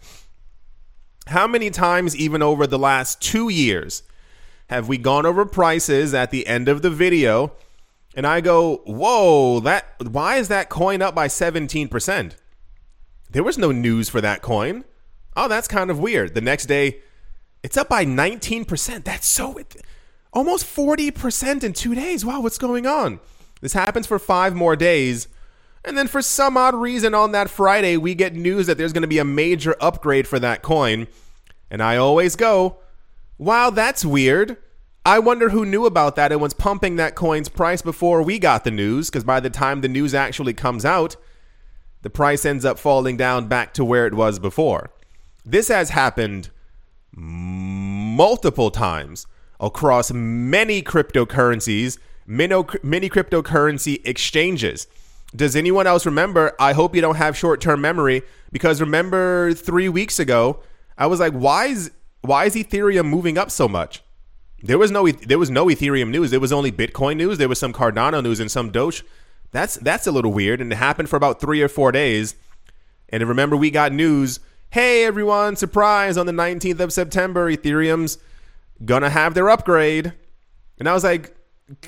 How 1.25 1.47
many 1.47 1.71
times, 1.71 2.15
even 2.15 2.43
over 2.43 2.67
the 2.67 2.77
last 2.77 3.19
two 3.19 3.49
years, 3.49 4.03
have 4.69 4.87
we 4.87 4.99
gone 4.99 5.25
over 5.25 5.43
prices 5.43 6.13
at 6.13 6.29
the 6.29 6.45
end 6.45 6.69
of 6.69 6.83
the 6.83 6.91
video 6.91 7.53
and 8.15 8.27
I 8.27 8.39
go, 8.39 8.77
whoa, 8.85 9.59
that 9.61 9.95
why 9.99 10.35
is 10.35 10.49
that 10.49 10.69
coin 10.69 11.01
up 11.01 11.15
by 11.15 11.27
17%? 11.27 12.35
There 13.31 13.43
was 13.43 13.57
no 13.57 13.71
news 13.71 14.07
for 14.07 14.21
that 14.21 14.43
coin. 14.43 14.85
Oh, 15.35 15.47
that's 15.47 15.67
kind 15.67 15.89
of 15.89 15.99
weird. 15.99 16.35
The 16.35 16.41
next 16.41 16.67
day, 16.67 16.99
it's 17.63 17.75
up 17.75 17.89
by 17.89 18.05
19%. 18.05 19.03
That's 19.03 19.27
so 19.27 19.57
almost 20.37 20.67
40% 20.67 21.63
in 21.63 21.73
two 21.73 21.95
days. 21.95 22.23
Wow, 22.23 22.41
what's 22.41 22.59
going 22.59 22.85
on? 22.85 23.19
This 23.59 23.73
happens 23.73 24.05
for 24.05 24.19
five 24.19 24.53
more 24.55 24.75
days. 24.75 25.27
And 25.83 25.97
then 25.97 26.07
for 26.07 26.21
some 26.21 26.55
odd 26.57 26.75
reason 26.75 27.15
on 27.15 27.31
that 27.31 27.49
Friday, 27.49 27.97
we 27.97 28.13
get 28.13 28.35
news 28.35 28.67
that 28.67 28.77
there's 28.77 28.93
going 28.93 29.01
to 29.01 29.07
be 29.07 29.17
a 29.17 29.25
major 29.25 29.75
upgrade 29.81 30.27
for 30.27 30.37
that 30.37 30.61
coin. 30.61 31.07
And 31.71 31.81
I 31.81 31.97
always 31.97 32.35
go, 32.35 32.77
wow, 33.39 33.71
that's 33.71 34.05
weird. 34.05 34.57
I 35.03 35.17
wonder 35.17 35.49
who 35.49 35.65
knew 35.65 35.87
about 35.87 36.15
that 36.17 36.31
and 36.31 36.39
was 36.39 36.53
pumping 36.53 36.97
that 36.97 37.15
coin's 37.15 37.49
price 37.49 37.81
before 37.81 38.21
we 38.21 38.37
got 38.37 38.63
the 38.63 38.69
news, 38.69 39.09
because 39.09 39.23
by 39.23 39.39
the 39.39 39.49
time 39.49 39.81
the 39.81 39.87
news 39.87 40.13
actually 40.13 40.53
comes 40.53 40.85
out, 40.85 41.15
the 42.03 42.11
price 42.11 42.45
ends 42.45 42.63
up 42.63 42.77
falling 42.77 43.17
down 43.17 43.47
back 43.47 43.73
to 43.73 43.83
where 43.83 44.05
it 44.05 44.13
was 44.13 44.37
before. 44.37 44.91
This 45.43 45.69
has 45.69 45.89
happened 45.89 46.51
multiple 47.11 48.69
times 48.69 49.25
across 49.59 50.11
many 50.11 50.81
cryptocurrencies, 50.81 51.97
many, 52.25 52.53
cryptocurrency 53.09 54.05
exchanges. 54.05 54.87
Does 55.35 55.55
anyone 55.55 55.87
else 55.87 56.05
remember? 56.05 56.53
I 56.59 56.73
hope 56.73 56.95
you 56.95 57.01
don't 57.01 57.15
have 57.15 57.37
short 57.37 57.61
term 57.61 57.81
memory 57.81 58.23
because 58.51 58.79
remember 58.79 59.53
three 59.53 59.89
weeks 59.89 60.19
ago, 60.19 60.61
I 60.97 61.07
was 61.07 61.19
like, 61.19 61.33
why 61.33 61.65
is 61.65 61.91
why 62.21 62.45
is 62.45 62.55
Ethereum 62.55 63.05
moving 63.05 63.37
up 63.37 63.51
so 63.51 63.67
much? 63.67 64.01
There 64.63 64.77
was 64.77 64.89
no 64.89 65.09
there 65.09 65.37
was 65.37 65.49
no 65.49 65.67
Ethereum 65.67 66.09
news. 66.09 66.31
There 66.31 66.39
was 66.39 66.53
only 66.53 66.71
Bitcoin 66.71 67.17
news. 67.17 67.37
There 67.37 67.49
was 67.49 67.59
some 67.59 67.73
Cardano 67.73 68.23
news 68.23 68.39
and 68.39 68.49
some 68.49 68.71
Doge. 68.71 69.03
That's 69.51 69.75
that's 69.75 70.07
a 70.07 70.11
little 70.11 70.31
weird, 70.31 70.61
and 70.61 70.71
it 70.71 70.77
happened 70.77 71.09
for 71.09 71.15
about 71.15 71.39
three 71.39 71.61
or 71.61 71.67
four 71.67 71.91
days. 71.91 72.35
And 73.09 73.27
remember, 73.27 73.55
we 73.55 73.69
got 73.69 73.91
news. 73.91 74.39
Hey, 74.69 75.05
everyone, 75.05 75.55
surprise 75.55 76.17
on 76.17 76.25
the 76.25 76.33
19th 76.33 76.81
of 76.81 76.91
September, 76.91 77.49
Ethereum's 77.49 78.17
gonna 78.85 79.09
have 79.09 79.33
their 79.33 79.49
upgrade. 79.49 80.13
And 80.79 80.87
I 80.87 80.93
was 80.93 81.03
like, 81.03 81.35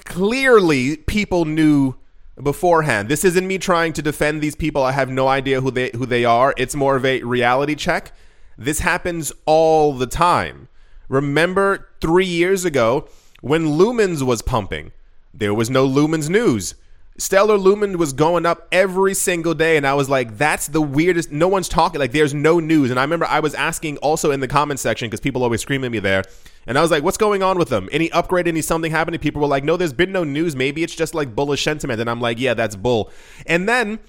clearly, 0.06 0.98
people 0.98 1.46
knew 1.46 1.96
beforehand. 2.42 3.10
This 3.10 3.26
isn't 3.26 3.48
me 3.48 3.58
trying 3.58 3.94
to 3.94 4.02
defend 4.02 4.42
these 4.42 4.56
people. 4.56 4.82
I 4.82 4.94
have 4.94 5.10
no 5.10 5.28
idea 5.28 5.62
who 5.62 5.72
they 5.72 5.92
who 5.94 6.06
they 6.06 6.26
are. 6.26 6.54
It's 6.58 6.76
more 6.76 6.96
of 6.96 7.06
a 7.06 7.22
reality 7.24 7.76
check. 7.76 8.14
This 8.58 8.80
happens 8.80 9.32
all 9.46 9.94
the 9.94 10.08
time. 10.08 10.68
Remember 11.08 11.90
3 12.02 12.26
years 12.26 12.66
ago 12.66 13.08
when 13.42 13.66
Lumens 13.66 14.22
was 14.22 14.42
pumping. 14.42 14.92
There 15.34 15.54
was 15.54 15.70
no 15.70 15.88
Lumens 15.88 16.30
news. 16.30 16.76
Stellar 17.20 17.58
Lumen 17.58 17.98
was 17.98 18.14
going 18.14 18.46
up 18.46 18.68
every 18.72 19.14
single 19.14 19.54
day, 19.54 19.76
and 19.76 19.86
I 19.86 19.94
was 19.94 20.10
like, 20.10 20.38
that's 20.38 20.68
the 20.68 20.82
weirdest. 20.82 21.32
No 21.32 21.50
one's 21.50 21.68
talking. 21.68 22.00
Like, 22.00 22.14
there's 22.14 22.34
no 22.34 22.60
news. 22.62 22.92
And 22.92 23.00
I 23.00 23.04
remember 23.04 23.26
I 23.26 23.42
was 23.42 23.54
asking 23.54 23.98
also 23.98 24.32
in 24.32 24.40
the 24.40 24.48
comment 24.48 24.80
section 24.80 25.10
because 25.10 25.20
people 25.20 25.44
always 25.44 25.62
scream 25.62 25.84
at 25.84 25.92
me 25.92 26.00
there. 26.00 26.24
And 26.66 26.78
I 26.78 26.82
was 26.82 26.92
like, 26.92 27.04
what's 27.04 27.18
going 27.18 27.44
on 27.44 27.58
with 27.58 27.68
them? 27.68 27.90
Any 27.92 28.10
upgrade, 28.12 28.48
any 28.48 28.62
something 28.62 28.92
happening? 28.92 29.20
People 29.20 29.42
were 29.42 29.48
like, 29.48 29.66
no, 29.66 29.76
there's 29.76 29.92
been 29.92 30.14
no 30.14 30.24
news. 30.24 30.56
Maybe 30.56 30.82
it's 30.82 30.96
just 30.96 31.14
like 31.14 31.36
bullish 31.36 31.64
sentiment. 31.64 32.00
And 32.00 32.10
I'm 32.10 32.22
like, 32.22 32.40
yeah, 32.40 32.54
that's 32.54 32.78
bull. 32.78 33.12
And 33.46 33.68
then 33.68 34.00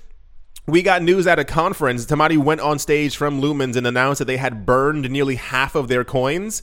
we 0.67 0.83
got 0.83 1.03
news 1.03 1.27
at 1.27 1.39
a 1.39 1.45
conference. 1.45 2.07
Tamati 2.07 2.39
went 2.39 2.61
on 2.61 2.79
stage 2.79 3.17
from 3.17 3.41
Lumens 3.41 3.77
and 3.77 3.87
announced 3.87 4.21
that 4.21 4.27
they 4.27 4.37
had 4.37 4.65
burned 4.65 5.11
nearly 5.11 5.35
half 5.35 5.75
of 5.75 5.89
their 5.89 6.05
coins. 6.05 6.63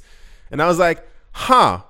And 0.50 0.62
I 0.62 0.68
was 0.68 0.80
like, 0.80 1.06
huh, 1.34 1.82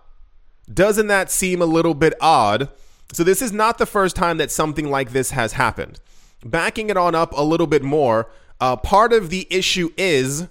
doesn't 0.73 1.07
that 1.07 1.29
seem 1.29 1.61
a 1.61 1.65
little 1.65 1.93
bit 1.93 2.13
odd? 2.19 2.69
So, 3.13 3.23
this 3.23 3.41
is 3.41 3.51
not 3.51 3.77
the 3.77 3.85
first 3.85 4.15
time 4.15 4.37
that 4.37 4.51
something 4.51 4.89
like 4.89 5.11
this 5.11 5.31
has 5.31 5.53
happened. 5.53 5.99
Backing 6.45 6.89
it 6.89 6.97
on 6.97 7.15
up 7.15 7.33
a 7.33 7.41
little 7.41 7.67
bit 7.67 7.83
more, 7.83 8.29
uh, 8.59 8.75
part 8.75 9.13
of 9.13 9.29
the 9.29 9.47
issue 9.49 9.91
is 9.97 10.47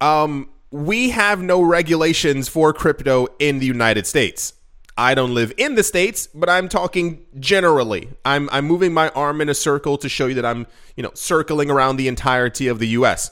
um, 0.00 0.50
we 0.70 1.10
have 1.10 1.40
no 1.40 1.62
regulations 1.62 2.48
for 2.48 2.72
crypto 2.72 3.28
in 3.38 3.58
the 3.58 3.66
United 3.66 4.06
States. 4.06 4.54
I 4.96 5.14
don't 5.14 5.34
live 5.34 5.52
in 5.56 5.74
the 5.74 5.82
states, 5.82 6.28
but 6.34 6.48
I'm 6.48 6.68
talking 6.68 7.24
generally. 7.40 8.10
I'm 8.24 8.50
I'm 8.50 8.66
moving 8.66 8.92
my 8.92 9.08
arm 9.10 9.40
in 9.40 9.48
a 9.48 9.54
circle 9.54 9.96
to 9.98 10.08
show 10.08 10.26
you 10.26 10.34
that 10.34 10.44
I'm, 10.44 10.66
you 10.96 11.02
know, 11.02 11.12
circling 11.14 11.70
around 11.70 11.96
the 11.96 12.08
entirety 12.08 12.68
of 12.68 12.78
the 12.78 12.88
US. 12.88 13.30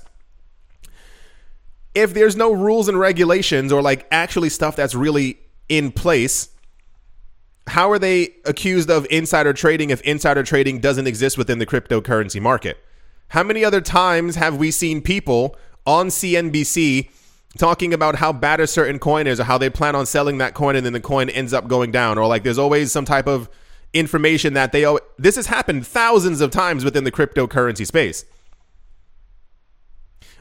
If 1.95 2.15
there's 2.15 2.37
no 2.37 2.53
rules 2.53 2.89
and 2.89 2.99
regulations 2.99 3.73
or 3.73 3.83
like 3.83 4.07
actually 4.11 4.49
stuff 4.49 4.77
that's 4.77 4.95
really 4.95 5.39
in 5.69 5.93
place, 5.93 6.49
how 7.67 7.91
are 7.91 7.99
they 7.99 8.35
accused 8.45 8.91
of 8.91 9.07
insider 9.11 9.53
trading 9.53 9.91
if 9.91 10.01
insider 10.03 10.43
trading 10.43 10.81
doesn't 10.81 11.07
exist 11.07 11.39
within 11.39 11.59
the 11.59 11.67
cryptocurrency 11.67 12.41
market? 12.41 12.79
How 13.29 13.43
many 13.43 13.65
other 13.65 13.81
times 13.81 14.37
have 14.37 14.57
we 14.57 14.71
seen 14.71 15.03
people 15.03 15.57
on 15.87 16.09
CNBC 16.09 17.11
talking 17.59 17.93
about 17.95 18.17
how 18.17 18.33
bad 18.33 18.61
a 18.61 18.67
certain 18.67 18.99
coin 18.99 19.27
is 19.27 19.41
or 19.41 19.45
how 19.45 19.59
they 19.59 19.71
plan 19.71 19.95
on 19.95 20.07
selling 20.07 20.39
that 20.39 20.55
coin 20.55 20.77
and 20.77 20.87
then 20.87 20.93
the 20.93 21.01
coin 21.01 21.29
ends 21.29 21.53
up 21.53 21.69
going 21.69 21.91
down 21.91 22.19
or 22.19 22.27
like 22.27 22.43
there's 22.43 22.59
always 22.59 22.93
some 22.93 23.05
type 23.05 23.27
of 23.27 23.49
information 23.93 24.53
that 24.55 24.71
they 24.71 24.85
this 25.19 25.35
has 25.37 25.47
happened 25.47 25.87
thousands 25.87 26.41
of 26.41 26.51
times 26.51 26.85
within 26.85 27.05
the 27.05 27.13
cryptocurrency 27.13 27.87
space. 27.87 28.25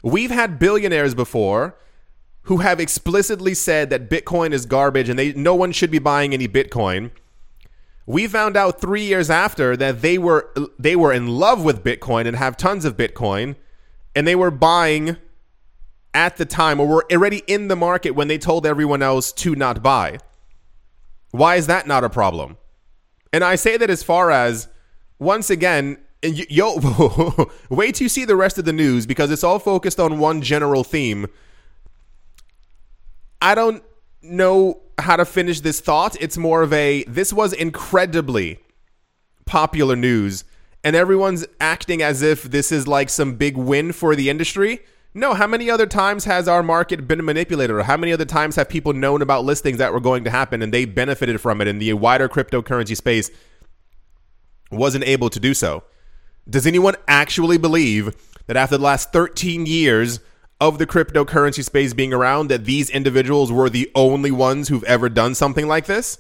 We've 0.04 0.32
had 0.32 0.60
billionaires 0.60 1.14
before 1.14 1.76
who 2.50 2.58
have 2.58 2.80
explicitly 2.80 3.54
said 3.54 3.92
that 3.92 4.10
Bitcoin 4.10 4.54
is 4.54 4.66
garbage 4.66 5.08
and 5.08 5.20
they 5.20 5.32
no 5.34 5.54
one 5.54 5.72
should 5.72 5.92
be 5.92 6.00
buying 6.00 6.34
any 6.34 6.48
Bitcoin. 6.48 7.12
We 8.08 8.26
found 8.26 8.58
out 8.58 8.82
3 8.82 9.04
years 9.04 9.30
after 9.30 9.78
that 9.78 10.02
they 10.02 10.18
were 10.18 10.52
they 10.80 10.96
were 10.96 11.14
in 11.14 11.28
love 11.28 11.64
with 11.64 11.84
Bitcoin 11.84 12.26
and 12.26 12.36
have 12.36 12.58
tons 12.58 12.86
of 12.86 12.98
Bitcoin 12.98 13.56
and 14.16 14.28
they 14.28 14.34
were 14.34 14.50
buying 14.50 15.18
at 16.16 16.38
the 16.38 16.46
time 16.46 16.80
or 16.80 16.88
were 16.88 17.06
already 17.12 17.44
in 17.46 17.68
the 17.68 17.76
market 17.76 18.16
when 18.16 18.28
they 18.28 18.40
told 18.40 18.66
everyone 18.66 19.04
else 19.04 19.32
to 19.32 19.54
not 19.54 19.84
buy. 19.84 20.18
Why 21.30 21.56
is 21.56 21.68
that 21.68 21.86
not 21.86 22.04
a 22.04 22.10
problem? 22.10 22.58
And 23.32 23.44
I 23.44 23.58
say 23.58 23.78
that 23.78 23.92
as 23.92 24.02
far 24.02 24.32
as 24.32 24.70
once 25.20 25.52
again, 25.52 26.00
yo, 26.24 26.80
wait 27.70 27.94
till 27.94 28.06
you 28.06 28.10
see 28.10 28.26
the 28.26 28.36
rest 28.36 28.58
of 28.58 28.66
the 28.66 28.74
news 28.74 29.06
because 29.06 29.30
it's 29.30 29.44
all 29.44 29.60
focused 29.60 30.00
on 30.00 30.18
one 30.18 30.42
general 30.42 30.84
theme 30.84 31.28
I 33.42 33.56
don't 33.56 33.84
know 34.22 34.82
how 34.98 35.16
to 35.16 35.26
finish 35.26 35.62
this 35.62 35.80
thought. 35.80 36.18
It's 36.22 36.38
more 36.38 36.62
of 36.62 36.74
a 36.74 37.04
this 37.04 37.32
was 37.32 37.54
incredibly 37.54 38.60
popular 39.46 39.96
news, 39.96 40.44
and 40.84 40.96
everyone's 40.96 41.46
acting 41.60 42.02
as 42.02 42.22
if 42.22 42.44
this 42.44 42.72
is 42.72 42.88
like 42.88 43.10
some 43.10 43.36
big 43.36 43.58
win 43.58 43.92
for 43.92 44.16
the 44.16 44.30
industry. 44.30 44.82
No, 45.14 45.34
how 45.34 45.48
many 45.48 45.72
other 45.72 45.88
times 45.88 46.26
has 46.26 46.48
our 46.48 46.62
market 46.62 47.08
been 47.08 47.26
manipulated, 47.26 47.76
or 47.76 47.84
how 47.84 47.98
many 47.98 48.14
other 48.14 48.26
times 48.26 48.56
have 48.58 48.70
people 48.70 48.94
known 48.94 49.22
about 49.22 49.46
listings 49.46 49.78
that 49.78 49.94
were 49.94 50.00
going 50.00 50.24
to 50.26 50.30
happen 50.30 50.62
and 50.62 50.74
they 50.74 50.86
benefited 50.86 51.42
from 51.42 51.62
it, 51.62 51.68
and 51.68 51.82
the 51.82 51.94
wider 51.94 52.30
cryptocurrency 52.30 52.96
space 52.96 53.32
wasn't 54.72 55.04
able 55.06 55.30
to 55.30 55.40
do 55.40 55.54
so? 55.54 55.84
Does 56.48 56.68
anyone 56.68 56.96
actually 57.08 57.58
believe 57.58 58.16
that 58.48 58.58
after 58.58 58.78
the 58.78 58.84
last 58.84 59.12
13 59.12 59.66
years 59.66 60.20
of 60.62 60.78
the 60.78 60.86
cryptocurrency 60.86 61.64
space 61.64 61.94
being 61.94 62.14
around 62.14 62.50
that 62.50 62.66
these 62.66 62.90
individuals 62.90 63.52
were 63.52 63.70
the 63.70 63.90
only 63.96 64.32
ones 64.32 64.68
who've 64.68 64.84
ever 64.84 65.10
done 65.10 65.36
something 65.36 65.68
like 65.68 65.86
this? 65.86 66.20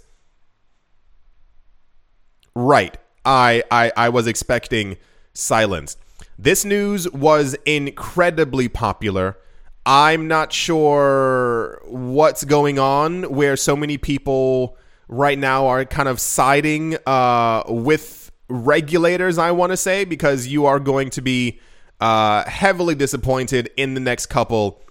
Right. 2.55 2.97
I 3.25 3.63
I, 3.69 3.91
I 3.95 4.09
was 4.09 4.27
expecting 4.27 4.97
silence. 5.33 5.97
This 6.37 6.63
news 6.63 7.09
was 7.11 7.55
incredibly 7.65 8.69
popular. 8.69 9.37
I'm 9.85 10.27
not 10.27 10.53
sure 10.53 11.81
what's 11.85 12.43
going 12.45 12.79
on 12.79 13.23
where 13.23 13.57
so 13.57 13.75
many 13.75 13.97
people 13.97 14.77
right 15.07 15.37
now 15.37 15.67
are 15.67 15.83
kind 15.85 16.07
of 16.07 16.19
siding 16.19 16.97
uh, 17.05 17.63
with 17.67 18.31
regulators, 18.47 19.37
I 19.37 19.51
want 19.51 19.71
to 19.71 19.77
say, 19.77 20.05
because 20.05 20.47
you 20.47 20.65
are 20.65 20.79
going 20.79 21.09
to 21.11 21.21
be 21.21 21.59
uh, 21.99 22.47
heavily 22.49 22.95
disappointed 22.95 23.69
in 23.77 23.93
the 23.93 23.99
next 23.99 24.27
couple 24.27 24.81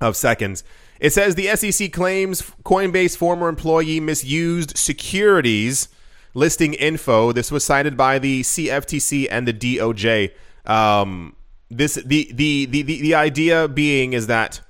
of 0.00 0.16
seconds. 0.16 0.64
It 1.00 1.12
says 1.12 1.34
the 1.34 1.54
SEC 1.56 1.92
claims 1.92 2.42
Coinbase 2.64 3.16
former 3.16 3.48
employee 3.48 4.00
misused 4.00 4.76
securities 4.76 5.88
listing 6.34 6.74
info. 6.74 7.32
This 7.32 7.50
was 7.50 7.64
cited 7.64 7.96
by 7.96 8.18
the 8.18 8.42
CFTC 8.42 9.28
and 9.30 9.46
the 9.46 9.52
DOJ. 9.52 10.32
Um, 10.66 11.36
this 11.70 11.94
the, 11.94 12.30
the 12.32 12.66
the 12.66 12.82
the 12.82 13.00
the 13.02 13.14
idea 13.14 13.68
being 13.68 14.12
is 14.12 14.26
that 14.28 14.60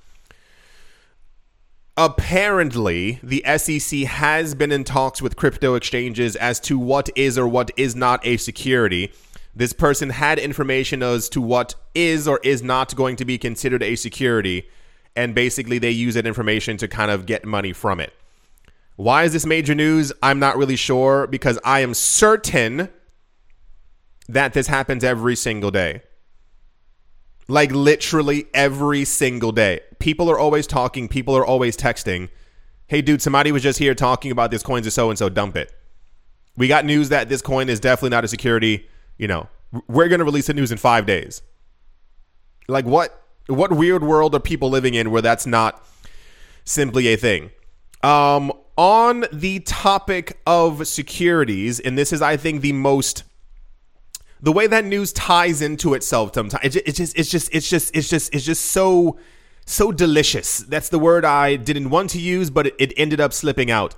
apparently 1.97 3.19
the 3.23 3.43
SEC 3.57 3.99
has 4.01 4.55
been 4.55 4.71
in 4.71 4.83
talks 4.83 5.21
with 5.21 5.35
crypto 5.35 5.75
exchanges 5.75 6.35
as 6.35 6.59
to 6.61 6.77
what 6.77 7.09
is 7.15 7.37
or 7.37 7.47
what 7.47 7.71
is 7.77 7.95
not 7.95 8.25
a 8.25 8.37
security 8.37 9.11
this 9.55 9.71
person 9.71 10.09
had 10.09 10.37
information 10.37 11.01
as 11.01 11.29
to 11.29 11.41
what 11.41 11.75
is 11.93 12.27
or 12.27 12.39
is 12.43 12.61
not 12.61 12.95
going 12.95 13.15
to 13.15 13.25
be 13.25 13.37
considered 13.37 13.81
a 13.81 13.95
security, 13.95 14.67
and 15.15 15.33
basically 15.33 15.79
they 15.79 15.91
use 15.91 16.15
that 16.15 16.27
information 16.27 16.75
to 16.77 16.87
kind 16.89 17.09
of 17.09 17.25
get 17.25 17.45
money 17.45 17.71
from 17.71 18.01
it. 18.01 18.13
Why 18.97 19.23
is 19.23 19.33
this 19.33 19.45
major 19.45 19.73
news? 19.73 20.11
I'm 20.21 20.39
not 20.39 20.57
really 20.57 20.75
sure 20.75 21.25
because 21.27 21.57
I 21.63 21.79
am 21.79 21.93
certain 21.93 22.89
that 24.27 24.53
this 24.53 24.67
happens 24.67 25.03
every 25.03 25.35
single 25.35 25.71
day. 25.71 26.01
Like 27.47 27.71
literally 27.71 28.47
every 28.53 29.05
single 29.05 29.51
day. 29.51 29.81
People 29.99 30.29
are 30.29 30.39
always 30.39 30.67
talking, 30.67 31.07
people 31.07 31.35
are 31.35 31.45
always 31.45 31.77
texting. 31.77 32.29
Hey, 32.87 33.01
dude, 33.01 33.21
somebody 33.21 33.51
was 33.51 33.63
just 33.63 33.79
here 33.79 33.95
talking 33.95 34.31
about 34.31 34.51
this 34.51 34.63
coin's 34.63 34.87
a 34.87 34.91
so 34.91 35.09
and 35.09 35.17
so, 35.17 35.29
dump 35.29 35.55
it. 35.55 35.71
We 36.57 36.67
got 36.67 36.85
news 36.85 37.09
that 37.09 37.29
this 37.29 37.41
coin 37.41 37.69
is 37.69 37.79
definitely 37.79 38.11
not 38.11 38.25
a 38.25 38.29
security 38.29 38.87
you 39.17 39.27
know, 39.27 39.49
we're 39.87 40.07
going 40.07 40.19
to 40.19 40.25
release 40.25 40.47
the 40.47 40.53
news 40.53 40.71
in 40.71 40.77
five 40.77 41.05
days. 41.05 41.41
Like 42.67 42.85
what? 42.85 43.21
What 43.47 43.71
weird 43.71 44.03
world 44.03 44.33
are 44.33 44.39
people 44.39 44.69
living 44.69 44.95
in 44.95 45.11
where 45.11 45.21
that's 45.21 45.45
not 45.45 45.85
simply 46.63 47.07
a 47.07 47.15
thing? 47.15 47.51
Um, 48.01 48.51
on 48.75 49.25
the 49.31 49.59
topic 49.59 50.39
of 50.47 50.87
securities, 50.87 51.79
and 51.79 51.95
this 51.95 52.11
is, 52.11 52.23
I 52.23 52.37
think, 52.37 52.61
the 52.61 52.73
most 52.73 53.23
the 54.41 54.51
way 54.51 54.67
that 54.67 54.85
news 54.85 55.13
ties 55.13 55.61
into 55.61 55.93
itself. 55.93 56.31
Sometimes 56.33 56.75
it's 56.75 56.97
just, 56.97 57.17
it's 57.17 57.31
just, 57.31 57.49
it's 57.53 57.69
just, 57.69 57.95
it's 57.95 58.09
just, 58.09 58.33
it's 58.33 58.45
just 58.45 58.65
so, 58.67 59.17
so 59.65 59.91
delicious. 59.91 60.59
That's 60.59 60.89
the 60.89 60.99
word 60.99 61.25
I 61.25 61.55
didn't 61.55 61.89
want 61.89 62.11
to 62.11 62.19
use, 62.19 62.49
but 62.49 62.67
it, 62.67 62.75
it 62.77 62.93
ended 62.97 63.19
up 63.19 63.33
slipping 63.33 63.71
out. 63.71 63.95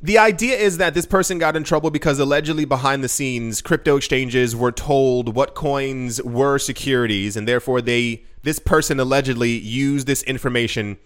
The 0.00 0.18
idea 0.18 0.56
is 0.56 0.78
that 0.78 0.94
this 0.94 1.06
person 1.06 1.38
got 1.38 1.56
in 1.56 1.64
trouble 1.64 1.90
because 1.90 2.20
allegedly 2.20 2.64
behind 2.64 3.02
the 3.02 3.08
scenes, 3.08 3.60
crypto 3.60 3.96
exchanges 3.96 4.54
were 4.54 4.70
told 4.70 5.34
what 5.34 5.56
coins 5.56 6.22
were 6.22 6.58
securities, 6.58 7.36
and 7.36 7.48
therefore 7.48 7.80
they 7.80 8.22
this 8.44 8.60
person 8.60 9.00
allegedly 9.00 9.50
used 9.50 10.06
this 10.06 10.22
information 10.22 10.98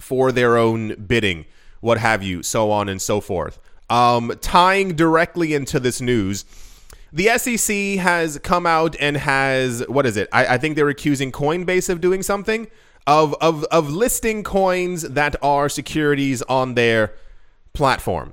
for 0.00 0.32
their 0.32 0.56
own 0.56 0.94
bidding, 0.94 1.44
what 1.80 1.98
have 1.98 2.22
you, 2.22 2.42
so 2.42 2.70
on 2.70 2.88
and 2.88 3.02
so 3.02 3.20
forth. 3.20 3.58
Um, 3.90 4.32
tying 4.40 4.96
directly 4.96 5.52
into 5.52 5.78
this 5.78 6.00
news, 6.00 6.46
The 7.12 7.28
SEC 7.36 8.02
has 8.02 8.38
come 8.38 8.66
out 8.66 8.96
and 8.98 9.18
has 9.18 9.84
what 9.88 10.06
is 10.06 10.16
it? 10.16 10.30
I, 10.32 10.54
I 10.54 10.58
think 10.58 10.76
they're 10.76 10.88
accusing 10.88 11.32
Coinbase 11.32 11.90
of 11.90 12.00
doing 12.00 12.22
something 12.22 12.68
of 13.06 13.34
of 13.42 13.64
of 13.64 13.90
listing 13.90 14.42
coins 14.42 15.02
that 15.02 15.36
are 15.42 15.68
securities 15.68 16.40
on 16.42 16.74
their 16.74 17.12
platform. 17.72 18.32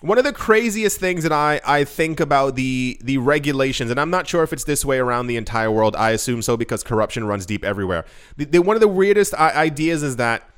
One 0.00 0.16
of 0.16 0.22
the 0.24 0.32
craziest 0.32 1.00
things 1.00 1.24
that 1.24 1.32
I, 1.32 1.60
I 1.66 1.82
think 1.82 2.20
about 2.20 2.54
the 2.54 2.98
the 3.02 3.18
regulations, 3.18 3.90
and 3.90 3.98
I'm 3.98 4.10
not 4.10 4.28
sure 4.28 4.44
if 4.44 4.52
it's 4.52 4.64
this 4.64 4.84
way 4.84 4.98
around 4.98 5.26
the 5.26 5.36
entire 5.36 5.72
world. 5.72 5.96
I 5.96 6.10
assume 6.10 6.42
so 6.42 6.56
because 6.56 6.84
corruption 6.84 7.26
runs 7.26 7.46
deep 7.46 7.64
everywhere. 7.64 8.04
The, 8.36 8.44
the, 8.44 8.62
one 8.62 8.76
of 8.76 8.80
the 8.80 8.88
weirdest 8.88 9.34
ideas 9.34 10.04
is 10.04 10.16
that 10.16 10.48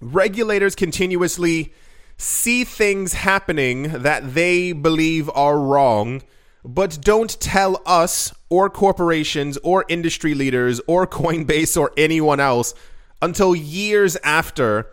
regulators 0.00 0.74
continuously 0.74 1.72
see 2.16 2.64
things 2.64 3.12
happening 3.12 3.84
that 4.02 4.34
they 4.34 4.72
believe 4.72 5.30
are 5.34 5.58
wrong 5.58 6.22
but 6.64 7.00
don't 7.00 7.40
tell 7.40 7.82
us 7.84 8.32
or 8.48 8.70
corporations 8.70 9.58
or 9.58 9.84
industry 9.88 10.34
leaders 10.34 10.80
or 10.86 11.06
Coinbase 11.08 11.80
or 11.80 11.92
anyone 11.96 12.40
else 12.40 12.74
until 13.20 13.54
years 13.54 14.16
after 14.22 14.88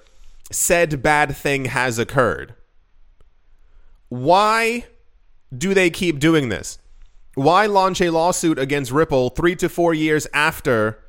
said 0.49 1.01
bad 1.01 1.35
thing 1.35 1.65
has 1.65 1.99
occurred. 1.99 2.55
Why 4.09 4.85
do 5.55 5.73
they 5.73 5.89
keep 5.89 6.19
doing 6.19 6.49
this? 6.49 6.79
Why 7.35 7.67
launch 7.67 8.01
a 8.01 8.09
lawsuit 8.09 8.59
against 8.59 8.91
Ripple 8.91 9.29
three 9.29 9.55
to 9.57 9.69
four 9.69 9.93
years 9.93 10.27
after 10.33 10.99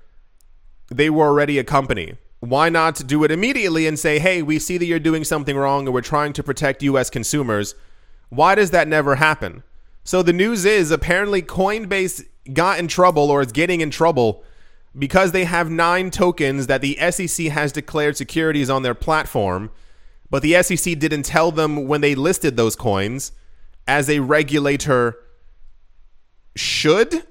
they 0.91 1.11
were 1.11 1.27
already 1.27 1.59
a 1.59 1.65
company? 1.65 2.17
Why 2.41 2.69
not 2.69 3.07
do 3.07 3.25
it 3.25 3.31
immediately 3.31 3.87
and 3.87 3.99
say, 3.99 4.19
hey, 4.19 4.43
we 4.43 4.59
see 4.59 4.79
that 4.79 4.87
you're 4.87 4.99
doing 4.99 5.25
something 5.25 5.57
wrong 5.57 5.87
and 5.87 5.95
we're 5.95 6.01
trying 6.01 6.33
to 6.35 6.43
protect 6.43 6.83
US 6.83 7.11
consumers? 7.11 7.75
Why 8.29 8.55
does 8.55 8.71
that 8.71 8.89
never 8.89 9.17
happen? 9.17 9.63
So 10.05 10.23
the 10.23 10.33
news 10.33 10.65
is 10.65 10.91
apparently 10.91 11.43
Coinbase 11.43 12.27
got 12.53 12.79
in 12.79 12.89
trouble 12.89 13.31
or 13.31 13.43
is 13.43 13.53
getting 13.53 13.81
in 13.81 13.91
trouble 13.91 14.43
because 14.99 15.33
they 15.33 15.45
have 15.45 15.71
nine 15.71 16.11
tokens 16.11 16.67
that 16.67 16.81
the 16.81 16.97
SEC 17.11 17.47
has 17.47 17.73
declared 17.73 18.17
securities 18.17 18.69
on 18.69 18.83
their 18.83 18.95
platform, 18.95 19.71
but 20.29 20.43
the 20.43 20.61
SEC 20.63 20.99
didn't 20.99 21.25
tell 21.25 21.53
them 21.53 21.87
when 21.87 22.01
they 22.01 22.15
listed 22.15 22.57
those 22.57 22.77
coins 22.77 23.33
as 23.87 24.09
a 24.09 24.21
regulator 24.21 25.17
should. 26.57 27.25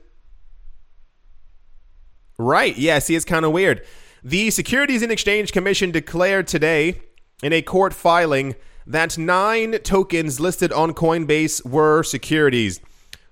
Right. 2.37 2.77
Yeah, 2.77 2.99
see, 2.99 3.15
it's 3.15 3.25
kind 3.25 3.45
of 3.45 3.51
weird. 3.51 3.85
The 4.23 4.49
Securities 4.49 5.01
and 5.01 5.11
Exchange 5.11 5.51
Commission 5.51 5.91
declared 5.91 6.47
today 6.47 7.01
in 7.41 7.53
a 7.53 7.61
court 7.61 7.93
filing 7.93 8.55
that 8.85 9.17
nine 9.17 9.79
tokens 9.83 10.39
listed 10.39 10.73
on 10.73 10.93
Coinbase 10.93 11.65
were 11.65 12.03
securities, 12.03 12.81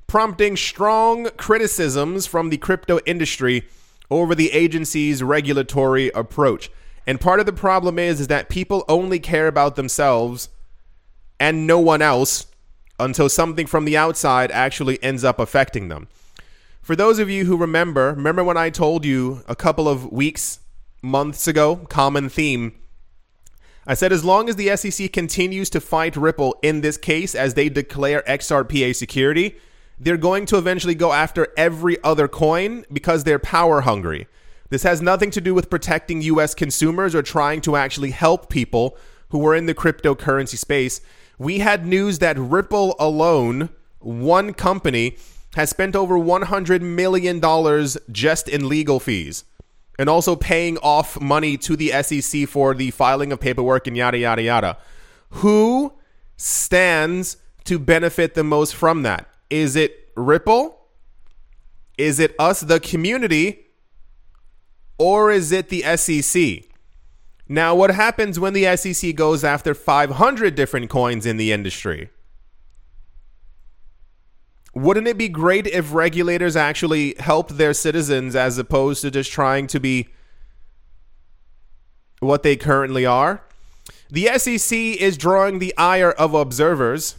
prompting 0.05 0.55
strong 0.55 1.29
criticisms 1.37 2.27
from 2.27 2.49
the 2.49 2.57
crypto 2.57 2.99
industry 3.05 3.65
over 4.09 4.35
the 4.35 4.51
agency's 4.51 5.21
regulatory 5.23 6.09
approach. 6.09 6.69
And 7.05 7.21
part 7.21 7.39
of 7.39 7.45
the 7.45 7.53
problem 7.53 7.97
is 7.99 8.19
is 8.19 8.27
that 8.27 8.49
people 8.49 8.83
only 8.87 9.19
care 9.19 9.47
about 9.47 9.75
themselves 9.75 10.49
and 11.39 11.67
no 11.67 11.79
one 11.79 12.01
else 12.01 12.47
until 12.99 13.29
something 13.29 13.67
from 13.67 13.85
the 13.85 13.95
outside 13.97 14.51
actually 14.51 15.01
ends 15.03 15.23
up 15.23 15.39
affecting 15.39 15.87
them. 15.87 16.07
For 16.81 16.95
those 16.95 17.19
of 17.19 17.29
you 17.29 17.45
who 17.45 17.57
remember, 17.57 18.13
remember 18.13 18.43
when 18.43 18.57
I 18.57 18.69
told 18.69 19.05
you 19.05 19.43
a 19.47 19.55
couple 19.55 19.87
of 19.87 20.11
weeks, 20.11 20.59
months 21.01 21.47
ago, 21.47 21.75
common 21.75 22.29
theme 22.29 22.73
I 23.89 23.93
said 23.93 24.11
as 24.11 24.25
long 24.25 24.49
as 24.49 24.57
the 24.57 24.75
SEC 24.75 25.13
continues 25.13 25.69
to 25.69 25.79
fight 25.79 26.17
Ripple 26.17 26.57
in 26.61 26.81
this 26.81 26.97
case 26.97 27.33
as 27.33 27.53
they 27.53 27.69
declare 27.69 28.21
XRP 28.27 28.83
a 28.83 28.93
security, 28.93 29.55
they're 29.99 30.17
going 30.17 30.45
to 30.47 30.57
eventually 30.57 30.95
go 30.95 31.11
after 31.11 31.47
every 31.57 32.01
other 32.03 32.27
coin 32.27 32.85
because 32.91 33.23
they're 33.23 33.39
power 33.39 33.81
hungry. 33.81 34.27
This 34.69 34.83
has 34.83 35.01
nothing 35.01 35.31
to 35.31 35.41
do 35.41 35.53
with 35.53 35.69
protecting 35.69 36.21
US 36.21 36.53
consumers 36.53 37.15
or 37.15 37.21
trying 37.21 37.61
to 37.61 37.75
actually 37.75 38.11
help 38.11 38.49
people 38.49 38.97
who 39.29 39.45
are 39.47 39.55
in 39.55 39.65
the 39.65 39.75
cryptocurrency 39.75 40.57
space. 40.57 41.01
We 41.37 41.59
had 41.59 41.85
news 41.85 42.19
that 42.19 42.37
Ripple 42.37 42.95
alone, 42.99 43.69
one 43.99 44.53
company, 44.53 45.17
has 45.55 45.69
spent 45.69 45.95
over 45.95 46.15
$100 46.15 46.81
million 46.81 47.41
just 48.11 48.49
in 48.49 48.69
legal 48.69 48.99
fees 48.99 49.43
and 49.97 50.09
also 50.09 50.35
paying 50.35 50.77
off 50.79 51.19
money 51.19 51.57
to 51.57 51.75
the 51.75 51.89
SEC 52.03 52.47
for 52.47 52.75
the 52.75 52.91
filing 52.91 53.31
of 53.31 53.39
paperwork 53.39 53.87
and 53.87 53.97
yada, 53.97 54.17
yada, 54.17 54.41
yada. 54.41 54.77
Who 55.29 55.93
stands 56.35 57.37
to 57.63 57.79
benefit 57.79 58.35
the 58.35 58.43
most 58.43 58.75
from 58.75 59.01
that? 59.03 59.27
Is 59.49 59.75
it 59.75 60.09
Ripple? 60.15 60.79
Is 61.97 62.19
it 62.19 62.35
us, 62.37 62.61
the 62.61 62.79
community? 62.79 63.67
Or 64.97 65.31
is 65.31 65.51
it 65.51 65.69
the 65.69 65.81
SEC? 65.95 66.63
Now, 67.47 67.75
what 67.75 67.91
happens 67.91 68.39
when 68.39 68.53
the 68.53 68.75
SEC 68.75 69.15
goes 69.15 69.43
after 69.43 69.73
500 69.73 70.55
different 70.55 70.89
coins 70.89 71.25
in 71.25 71.37
the 71.37 71.51
industry? 71.51 72.09
wouldn't 74.77 75.07
it 75.07 75.17
be 75.17 75.27
great 75.27 75.65
if 75.65 75.91
regulators 75.91 76.55
actually 76.55 77.15
helped 77.19 77.57
their 77.57 77.73
citizens 77.73 78.35
as 78.35 78.59
opposed 78.59 79.01
to 79.01 79.09
just 79.09 79.31
trying 79.31 79.65
to 79.65 79.79
be 79.79 80.07
what 82.19 82.43
they 82.43 82.55
currently 82.55 83.05
are? 83.05 83.43
The 84.11 84.27
SEC 84.37 84.77
is 84.77 85.17
drawing 85.17 85.57
the 85.59 85.75
ire 85.77 86.11
of 86.11 86.35
observers. 86.35 87.15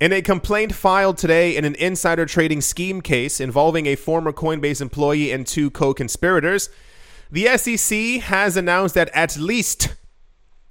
In 0.00 0.14
a 0.14 0.22
complaint 0.22 0.74
filed 0.74 1.18
today 1.18 1.54
in 1.54 1.66
an 1.66 1.74
insider 1.74 2.24
trading 2.24 2.62
scheme 2.62 3.02
case 3.02 3.38
involving 3.38 3.84
a 3.84 3.96
former 3.96 4.32
Coinbase 4.32 4.80
employee 4.80 5.30
and 5.30 5.46
two 5.46 5.70
co 5.70 5.92
conspirators, 5.92 6.70
the 7.30 7.46
SEC 7.58 8.22
has 8.22 8.56
announced 8.56 8.94
that 8.94 9.10
at 9.12 9.36
least 9.36 9.94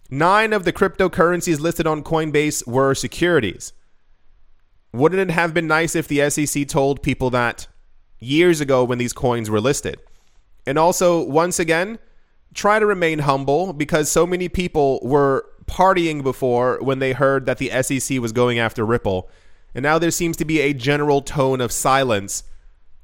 nine 0.09 0.51
of 0.51 0.65
the 0.65 0.73
cryptocurrencies 0.73 1.59
listed 1.59 1.85
on 1.85 2.03
Coinbase 2.03 2.65
were 2.67 2.95
securities. 2.95 3.71
Wouldn't 4.91 5.29
it 5.29 5.31
have 5.31 5.53
been 5.53 5.67
nice 5.67 5.95
if 5.95 6.07
the 6.07 6.27
SEC 6.31 6.67
told 6.67 7.03
people 7.03 7.29
that 7.29 7.67
years 8.17 8.59
ago 8.59 8.83
when 8.83 8.97
these 8.97 9.13
coins 9.13 9.47
were 9.47 9.61
listed? 9.61 9.99
And 10.65 10.79
also, 10.79 11.21
once 11.21 11.59
again, 11.59 11.99
try 12.55 12.79
to 12.79 12.85
remain 12.87 13.19
humble 13.19 13.73
because 13.73 14.09
so 14.09 14.25
many 14.25 14.49
people 14.49 14.99
were 15.03 15.45
partying 15.69 16.23
before 16.23 16.79
when 16.81 16.99
they 16.99 17.13
heard 17.13 17.45
that 17.45 17.59
the 17.59 17.69
SEC 17.81 18.19
was 18.19 18.31
going 18.31 18.57
after 18.57 18.85
Ripple. 18.85 19.29
And 19.75 19.83
now 19.83 19.99
there 19.99 20.11
seems 20.11 20.35
to 20.37 20.45
be 20.45 20.59
a 20.59 20.73
general 20.73 21.21
tone 21.21 21.61
of 21.61 21.71
silence 21.71 22.43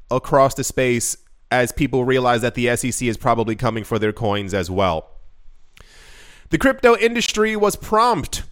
across 0.10 0.56
the 0.56 0.64
space 0.64 1.16
as 1.52 1.72
people 1.72 2.04
realize 2.04 2.42
that 2.42 2.56
the 2.56 2.76
SEC 2.76 3.08
is 3.08 3.18
probably 3.18 3.56
coming 3.56 3.84
for 3.84 4.00
their 4.00 4.12
coins 4.12 4.54
as 4.54 4.70
well. 4.70 5.10
The 6.50 6.58
crypto 6.58 6.98
industry 6.98 7.56
was 7.56 7.76
prompt 7.76 8.44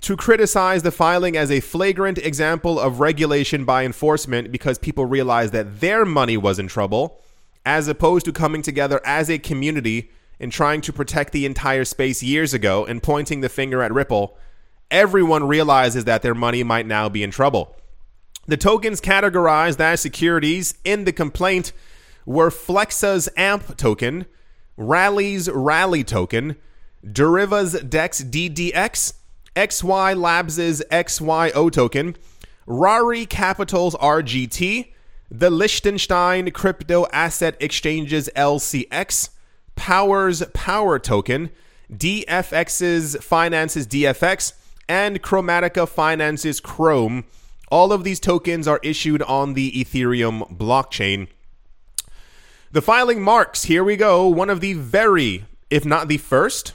to 0.00 0.16
criticize 0.16 0.82
the 0.82 0.90
filing 0.90 1.36
as 1.36 1.50
a 1.50 1.60
flagrant 1.60 2.18
example 2.18 2.80
of 2.80 3.00
regulation 3.00 3.64
by 3.64 3.84
enforcement 3.84 4.50
because 4.50 4.78
people 4.78 5.04
realized 5.04 5.52
that 5.52 5.80
their 5.80 6.04
money 6.06 6.36
was 6.36 6.58
in 6.58 6.68
trouble, 6.68 7.20
as 7.66 7.88
opposed 7.88 8.24
to 8.24 8.32
coming 8.32 8.62
together 8.62 9.00
as 9.04 9.28
a 9.28 9.38
community 9.38 10.10
and 10.40 10.50
trying 10.50 10.80
to 10.80 10.92
protect 10.92 11.32
the 11.32 11.46
entire 11.46 11.84
space 11.84 12.22
years 12.22 12.54
ago 12.54 12.86
and 12.86 13.02
pointing 13.02 13.42
the 13.42 13.48
finger 13.48 13.82
at 13.82 13.92
Ripple, 13.92 14.36
everyone 14.90 15.46
realizes 15.46 16.04
that 16.06 16.22
their 16.22 16.34
money 16.34 16.62
might 16.62 16.86
now 16.86 17.08
be 17.08 17.22
in 17.22 17.30
trouble. 17.30 17.76
The 18.46 18.56
tokens 18.56 19.00
categorized 19.00 19.78
as 19.78 20.00
securities 20.00 20.74
in 20.82 21.04
the 21.04 21.12
complaint 21.12 21.72
were 22.24 22.50
Flexa's 22.50 23.28
AMP 23.36 23.76
token, 23.76 24.26
Rally's 24.76 25.50
Rally 25.50 26.02
token, 26.02 26.56
Deriva's 27.04 27.80
DEX 27.82 28.24
DDX, 28.24 29.12
XY 29.54 30.20
Labs' 30.20 30.82
XYO 30.90 31.70
token, 31.70 32.16
Rari 32.66 33.26
Capital's 33.26 33.94
RGT, 33.96 34.92
the 35.30 35.50
Liechtenstein 35.50 36.50
Crypto 36.50 37.06
Asset 37.12 37.56
Exchange's 37.60 38.28
LCX, 38.34 39.30
Power's 39.80 40.42
Power 40.52 40.98
token, 40.98 41.48
DFX's 41.90 43.16
Finance's 43.24 43.86
DFX, 43.86 44.52
and 44.86 45.22
Kromatika 45.22 45.88
Finance's 45.88 46.60
KROM. 46.60 47.24
All 47.70 47.90
of 47.90 48.04
these 48.04 48.20
tokens 48.20 48.68
are 48.68 48.78
issued 48.82 49.22
on 49.22 49.54
the 49.54 49.72
Ethereum 49.72 50.54
blockchain. 50.54 51.28
The 52.70 52.82
filing 52.82 53.22
marks, 53.22 53.62
here 53.64 53.82
we 53.82 53.96
go, 53.96 54.28
one 54.28 54.50
of 54.50 54.60
the 54.60 54.74
very, 54.74 55.46
if 55.70 55.86
not 55.86 56.08
the 56.08 56.18
first, 56.18 56.74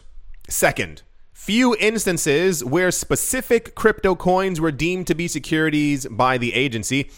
second, 0.49 1.03
few 1.31 1.75
instances 1.79 2.65
where 2.65 2.89
specific 2.89 3.75
crypto 3.75 4.15
coins 4.15 4.59
were 4.59 4.71
deemed 4.71 5.05
to 5.05 5.13
be 5.13 5.27
securities 5.27 6.07
by 6.07 6.39
the 6.39 6.55
agency. 6.55 7.11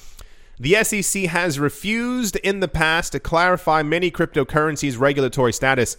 The 0.60 0.84
SEC 0.84 1.26
has 1.26 1.60
refused 1.60 2.36
in 2.38 2.62
the 2.62 2.68
past 2.68 3.12
to 3.12 3.20
clarify 3.20 3.84
many 3.84 4.10
cryptocurrencies' 4.10 5.00
regulatory 5.00 5.54
status, 5.54 5.98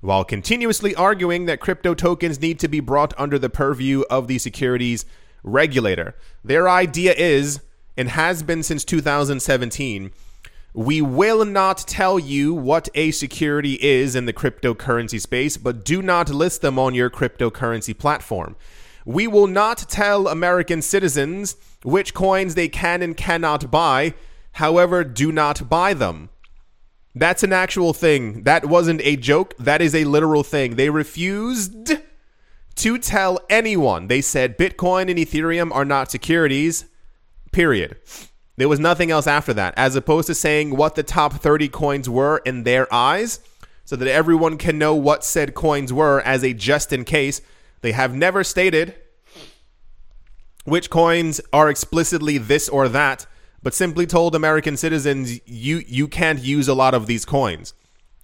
while 0.00 0.24
continuously 0.24 0.96
arguing 0.96 1.46
that 1.46 1.60
crypto 1.60 1.94
tokens 1.94 2.40
need 2.40 2.58
to 2.58 2.68
be 2.68 2.80
brought 2.80 3.14
under 3.16 3.38
the 3.38 3.50
purview 3.50 4.02
of 4.10 4.26
the 4.26 4.38
securities 4.38 5.06
regulator. 5.44 6.16
Their 6.42 6.68
idea 6.68 7.14
is 7.16 7.60
and 7.96 8.08
has 8.08 8.42
been 8.42 8.64
since 8.64 8.84
2017. 8.84 10.10
We 10.74 11.00
will 11.00 11.44
not 11.44 11.78
tell 11.78 12.18
you 12.18 12.52
what 12.52 12.88
a 12.96 13.12
security 13.12 13.74
is 13.74 14.16
in 14.16 14.26
the 14.26 14.32
cryptocurrency 14.32 15.20
space, 15.20 15.56
but 15.56 15.84
do 15.84 16.02
not 16.02 16.30
list 16.30 16.62
them 16.62 16.80
on 16.80 16.94
your 16.94 17.10
cryptocurrency 17.10 17.96
platform. 17.96 18.56
We 19.04 19.28
will 19.28 19.46
not 19.46 19.88
tell 19.88 20.26
American 20.26 20.82
citizens 20.82 21.56
which 21.82 22.14
coins 22.14 22.54
they 22.54 22.68
can 22.68 23.02
and 23.02 23.16
cannot 23.16 23.70
buy, 23.70 24.14
however, 24.52 25.04
do 25.04 25.32
not 25.32 25.68
buy 25.68 25.94
them. 25.94 26.30
That's 27.14 27.42
an 27.42 27.52
actual 27.52 27.92
thing. 27.92 28.44
That 28.44 28.66
wasn't 28.66 29.00
a 29.02 29.16
joke. 29.16 29.56
That 29.58 29.82
is 29.82 29.94
a 29.94 30.04
literal 30.04 30.44
thing. 30.44 30.76
They 30.76 30.90
refused 30.90 31.92
to 32.76 32.98
tell 32.98 33.40
anyone. 33.50 34.06
They 34.06 34.20
said 34.20 34.56
Bitcoin 34.56 35.10
and 35.10 35.18
Ethereum 35.18 35.72
are 35.72 35.84
not 35.84 36.10
securities, 36.10 36.84
period. 37.52 37.96
There 38.56 38.68
was 38.68 38.78
nothing 38.78 39.10
else 39.10 39.26
after 39.26 39.54
that, 39.54 39.74
as 39.76 39.96
opposed 39.96 40.26
to 40.26 40.34
saying 40.34 40.76
what 40.76 40.94
the 40.94 41.02
top 41.02 41.32
30 41.32 41.68
coins 41.68 42.08
were 42.08 42.38
in 42.44 42.62
their 42.62 42.92
eyes, 42.92 43.40
so 43.84 43.96
that 43.96 44.06
everyone 44.06 44.56
can 44.56 44.78
know 44.78 44.94
what 44.94 45.24
said 45.24 45.54
coins 45.54 45.92
were 45.92 46.20
as 46.20 46.44
a 46.44 46.52
just 46.52 46.92
in 46.92 47.04
case. 47.04 47.40
They 47.80 47.92
have 47.92 48.14
never 48.14 48.44
stated 48.44 48.94
which 50.70 50.88
coins 50.88 51.40
are 51.52 51.68
explicitly 51.68 52.38
this 52.38 52.68
or 52.68 52.88
that 52.88 53.26
but 53.62 53.74
simply 53.74 54.06
told 54.06 54.34
American 54.34 54.76
citizens 54.76 55.40
you 55.46 55.82
you 55.86 56.08
can't 56.08 56.40
use 56.40 56.68
a 56.68 56.74
lot 56.74 56.94
of 56.94 57.06
these 57.06 57.24
coins 57.24 57.74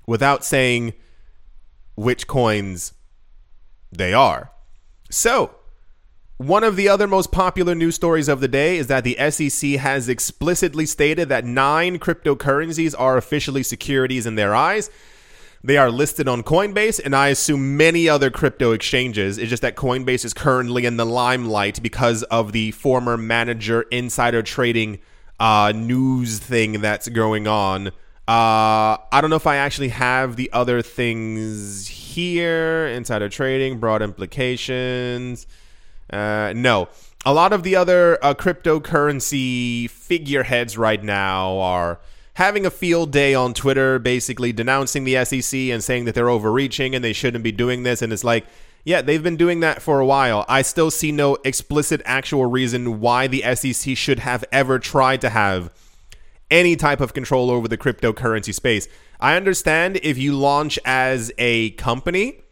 without 0.07 0.45
saying 0.45 0.95
which 1.97 2.27
coins 2.27 2.93
they 3.91 4.13
are. 4.13 4.53
So, 5.11 5.55
one 6.37 6.65
of 6.65 6.77
the 6.77 6.89
other 6.89 7.07
most 7.07 7.33
popular 7.33 7.75
news 7.75 7.95
stories 7.95 8.29
of 8.29 8.41
the 8.41 8.49
day 8.49 8.77
is 8.77 8.89
that 8.89 9.05
the 9.05 9.17
SEC 9.31 9.71
has 9.73 10.09
explicitly 10.09 10.85
stated 10.85 11.29
that 11.31 11.45
nine 11.45 11.99
cryptocurrencies 11.99 12.95
are 12.99 13.17
officially 13.17 13.63
securities 13.63 14.27
in 14.27 14.35
their 14.35 14.55
eyes. 14.55 14.91
They 15.67 15.79
are 15.79 15.91
listed 15.91 16.29
on 16.29 16.45
Coinbase, 16.45 17.01
and 17.05 17.13
I 17.13 17.27
assume 17.27 17.77
many 17.77 18.09
other 18.09 18.31
crypto 18.31 18.71
exchanges. 18.71 19.37
It's 19.37 19.51
just 19.51 19.63
that 19.63 19.75
Coinbase 19.75 20.25
is 20.25 20.33
currently 20.33 20.85
in 20.85 20.97
the 20.97 21.05
limelight 21.05 21.83
because 21.83 22.23
of 22.23 22.53
the 22.53 22.71
former 22.71 23.17
manager 23.17 23.83
insider 23.91 24.45
trading 24.45 25.01
uh, 25.41 25.73
news 25.75 26.39
thing 26.39 26.81
that's 26.81 27.09
going 27.09 27.49
on. 27.49 27.89
Uh, 27.89 27.91
I 29.11 29.19
don't 29.21 29.29
know 29.29 29.35
if 29.35 29.49
I 29.49 29.57
actually 29.57 29.89
have 29.89 30.37
the 30.37 30.53
other 30.53 30.83
things 30.83 31.89
here. 31.89 32.87
Insider 32.87 33.29
trading, 33.29 33.81
broad 33.81 34.03
implications. 34.03 35.49
Uh, 36.09 36.53
no. 36.55 36.89
A 37.25 37.35
lot 37.35 37.53
of 37.53 37.65
the 37.65 37.75
other 37.75 38.25
uh, 38.25 38.35
cryptocurrency 38.35 39.91
figureheads 39.91 40.79
right 40.79 41.03
now 41.03 41.59
are 41.59 41.99
having 42.37 42.67
a 42.67 42.71
field 42.71 43.13
day 43.13 43.35
on 43.35 43.55
Twitter, 43.55 43.99
basically 43.99 44.53
denouncing 44.53 45.05
the 45.05 45.25
SEC 45.25 45.59
and 45.59 45.83
saying 45.83 46.05
that 46.05 46.15
they're 46.15 46.29
overreaching 46.29 46.95
and 46.95 47.03
they 47.03 47.15
shouldn't 47.15 47.43
be 47.43 47.51
doing 47.51 47.83
this. 47.83 48.03
And 48.03 48.13
it's 48.13 48.25
like, 48.25 48.47
yeah, 48.85 49.01
they've 49.01 49.23
been 49.23 49.39
doing 49.39 49.61
that 49.61 49.81
for 49.81 50.01
a 50.01 50.07
while. 50.07 50.45
I 50.47 50.61
still 50.61 50.91
see 50.91 51.13
no 51.13 51.39
explicit 51.45 52.03
actual 52.05 52.45
reason 52.45 53.01
why 53.01 53.27
the 53.27 53.43
SEC 53.55 53.97
should 53.97 54.19
have 54.19 54.45
ever 54.53 54.79
tried 54.79 55.23
to 55.23 55.31
have 55.31 55.73
any 56.51 56.77
type 56.77 57.01
of 57.01 57.15
control 57.15 57.51
over 57.51 57.69
the 57.69 57.79
cryptocurrency 57.79 58.53
space. 58.53 58.87
I 59.19 59.35
understand 59.37 59.99
if 60.03 60.19
you 60.19 60.35
launch 60.35 60.79
as 60.85 61.33
a 61.39 61.71
company 61.71 62.43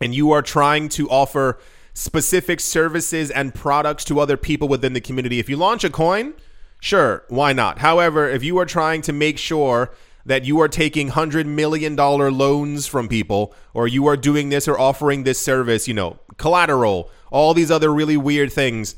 and 0.00 0.14
you 0.14 0.30
are 0.30 0.42
trying 0.42 0.88
to 0.90 1.10
offer 1.10 1.58
specific 1.92 2.60
services 2.60 3.32
and 3.32 3.52
products 3.52 4.04
to 4.04 4.20
other 4.20 4.36
people 4.36 4.68
within 4.68 4.92
the 4.92 5.00
community. 5.00 5.40
If 5.40 5.48
you 5.48 5.56
launch 5.56 5.82
a 5.82 5.90
coin, 5.90 6.34
sure, 6.80 7.24
why 7.28 7.52
not? 7.52 7.78
However, 7.78 8.28
if 8.28 8.42
you 8.42 8.58
are 8.58 8.66
trying 8.66 9.02
to 9.02 9.12
make 9.12 9.38
sure 9.38 9.90
that 10.28 10.44
you 10.44 10.60
are 10.60 10.68
taking 10.68 11.10
$100 11.10 11.46
million 11.46 11.96
loans 11.96 12.86
from 12.86 13.08
people, 13.08 13.54
or 13.72 13.88
you 13.88 14.06
are 14.06 14.16
doing 14.16 14.50
this 14.50 14.68
or 14.68 14.78
offering 14.78 15.24
this 15.24 15.40
service, 15.40 15.88
you 15.88 15.94
know, 15.94 16.18
collateral, 16.36 17.10
all 17.30 17.54
these 17.54 17.70
other 17.70 17.92
really 17.92 18.16
weird 18.16 18.52
things. 18.52 18.96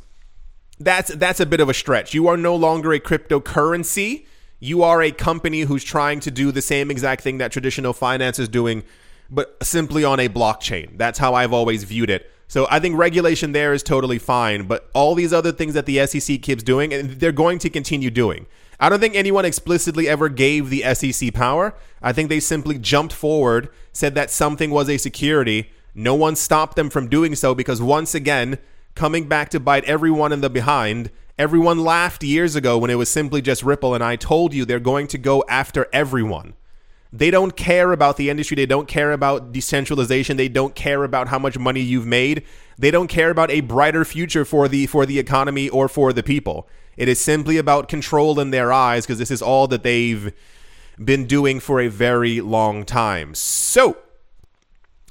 That's 0.79 1.15
that's 1.15 1.41
a 1.41 1.47
bit 1.47 1.61
of 1.61 1.69
a 1.69 1.75
stretch. 1.75 2.15
You 2.15 2.27
are 2.29 2.37
no 2.37 2.57
longer 2.57 2.93
a 2.93 3.01
cryptocurrency. 3.01 4.27
You 4.59 4.83
are 4.83 5.03
a 5.03 5.13
company 5.13 5.61
who's 5.61 5.85
trying 5.85 6.21
to 6.21 6.31
do 6.31 6.53
the 6.53 6.63
same 6.63 6.91
exact 6.91 7.23
thing 7.23 7.39
that 7.39 7.53
traditional 7.53 7.93
finance 7.93 8.39
is 8.39 8.49
doing, 8.49 8.83
but 9.31 9.57
simply 9.63 10.05
on 10.05 10.21
a 10.21 10.29
blockchain. 10.29 10.99
That's 10.99 11.19
how 11.19 11.35
I've 11.35 11.53
always 11.53 11.85
viewed 11.85 12.11
it. 12.11 12.31
So 12.51 12.67
I 12.69 12.81
think 12.81 12.97
regulation 12.97 13.53
there 13.53 13.73
is 13.73 13.85
totally 13.85 14.19
fine, 14.19 14.65
but 14.67 14.91
all 14.93 15.15
these 15.15 15.33
other 15.33 15.53
things 15.53 15.73
that 15.75 15.87
the 15.87 16.05
SEC 16.05 16.43
keeps 16.43 16.65
doing, 16.65 16.93
and 16.93 17.11
they're 17.13 17.31
going 17.31 17.61
to 17.61 17.71
continue 17.71 18.11
doing. 18.11 18.47
I 18.81 18.89
don't 18.89 18.99
think 18.99 19.15
anyone 19.15 19.45
explicitly 19.45 20.09
ever 20.09 20.29
gave 20.29 20.69
the 20.69 20.83
SEC 20.95 21.33
power. 21.33 21.77
I 22.03 22.13
think 22.13 22.29
they 22.29 22.41
simply 22.41 22.77
jumped 22.77 23.13
forward, 23.13 23.69
said 23.93 24.17
that 24.17 24.33
something 24.33 24.73
was 24.73 24.91
a 24.91 24.97
security. 24.97 25.71
No 25.95 26.17
one 26.17 26.35
stopped 26.35 26.75
them 26.75 26.91
from 26.91 27.07
doing 27.07 27.37
so 27.37 27.55
because, 27.55 27.81
once 27.81 28.17
again, 28.17 28.59
coming 28.97 29.29
back 29.29 29.51
to 29.51 29.61
bite 29.61 29.85
everyone 29.85 30.33
in 30.33 30.41
the 30.41 30.51
behind, 30.51 31.13
everyone 31.39 31.85
laughed 31.85 32.25
years 32.25 32.57
ago 32.57 32.77
when 32.79 32.91
it 32.91 32.99
was 32.99 33.09
simply 33.09 33.41
just 33.41 33.63
Ripple, 33.63 33.95
and 33.95 34.03
I 34.03 34.17
told 34.17 34.55
you 34.55 34.65
they're 34.65 34.81
going 34.81 35.07
to 35.07 35.19
go 35.19 35.45
after 35.49 35.87
everyone. 35.93 36.55
They 37.13 37.31
don't 37.31 37.57
care 37.57 37.93
about 37.93 38.17
the 38.17 38.31
industry. 38.31 38.55
They 38.55 38.67
don't 38.67 38.87
care 38.87 39.13
about 39.13 39.53
decentralization. 39.53 40.37
They 40.37 40.49
don't 40.49 40.75
care 40.75 41.03
about 41.03 41.29
how 41.29 41.39
much 41.39 41.59
money 41.59 41.81
you've 41.81 42.07
made. 42.07 42.45
They 42.79 42.91
don't 42.91 43.09
care 43.09 43.31
about 43.31 43.51
a 43.51 43.61
brighter 43.61 44.05
future 44.05 44.45
for 44.45 44.69
the 44.69 44.87
for 44.87 45.07
the 45.07 45.19
economy 45.19 45.69
or 45.69 45.89
for 45.89 46.13
the 46.13 46.23
people. 46.23 46.69
It 46.97 47.09
is 47.09 47.21
simply 47.21 47.57
about 47.57 47.89
control 47.89 48.39
in 48.39 48.51
their 48.51 48.73
eyes 48.73 49.07
because 49.07 49.19
this 49.19 49.31
is 49.31 49.43
all 49.43 49.67
that 49.69 49.83
they've 49.83 50.33
been 51.03 51.27
doing 51.27 51.59
for 51.59 51.81
a 51.81 51.89
very 51.89 52.41
long 52.41 52.85
time. 52.85 53.35
So, 53.35 53.97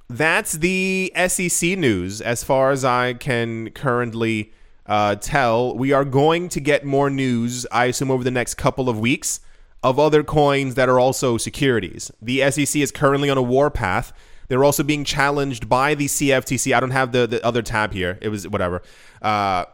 that's 0.08 0.54
the 0.54 1.12
SEC 1.28 1.78
news 1.78 2.22
as 2.22 2.44
far 2.44 2.72
as 2.72 2.86
I 2.86 3.14
can 3.14 3.72
currently 3.72 4.54
uh, 4.86 5.16
tell. 5.16 5.76
We 5.76 5.92
are 5.92 6.06
going 6.06 6.50
to 6.50 6.60
get 6.60 6.86
more 6.86 7.10
news, 7.10 7.66
I 7.72 7.86
assume, 7.86 8.12
over 8.12 8.24
the 8.24 8.32
next 8.32 8.56
couple 8.56 8.88
of 8.88 9.00
weeks 9.00 9.42
of 9.84 10.00
other 10.00 10.24
coins 10.24 10.76
that 10.76 10.90
are 10.90 11.00
also 11.00 11.38
securities. 11.38 12.12
The 12.22 12.50
SEC 12.52 12.82
is 12.82 12.92
currently 12.92 13.30
on 13.30 13.38
a 13.38 13.42
warpath. 13.42 14.12
They're 14.48 14.64
also 14.64 14.84
being 14.84 15.04
challenged 15.06 15.70
by 15.70 15.96
the 15.96 16.08
CFTC. 16.08 16.76
I 16.76 16.80
don't 16.80 16.92
have 16.92 17.12
the, 17.12 17.28
the 17.28 17.46
other 17.46 17.62
tab 17.62 17.94
here. 17.94 18.18
It 18.22 18.30
was 18.30 18.48
whatever. 18.48 18.82
Uh, 19.22 19.66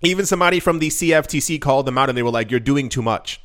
even 0.00 0.26
somebody 0.26 0.58
from 0.60 0.78
the 0.78 0.88
CFTC 0.88 1.60
called 1.60 1.86
them 1.86 1.98
out 1.98 2.08
and 2.08 2.18
they 2.18 2.22
were 2.22 2.30
like, 2.30 2.50
"You're 2.50 2.60
doing 2.60 2.88
too 2.88 3.02
much. 3.02 3.40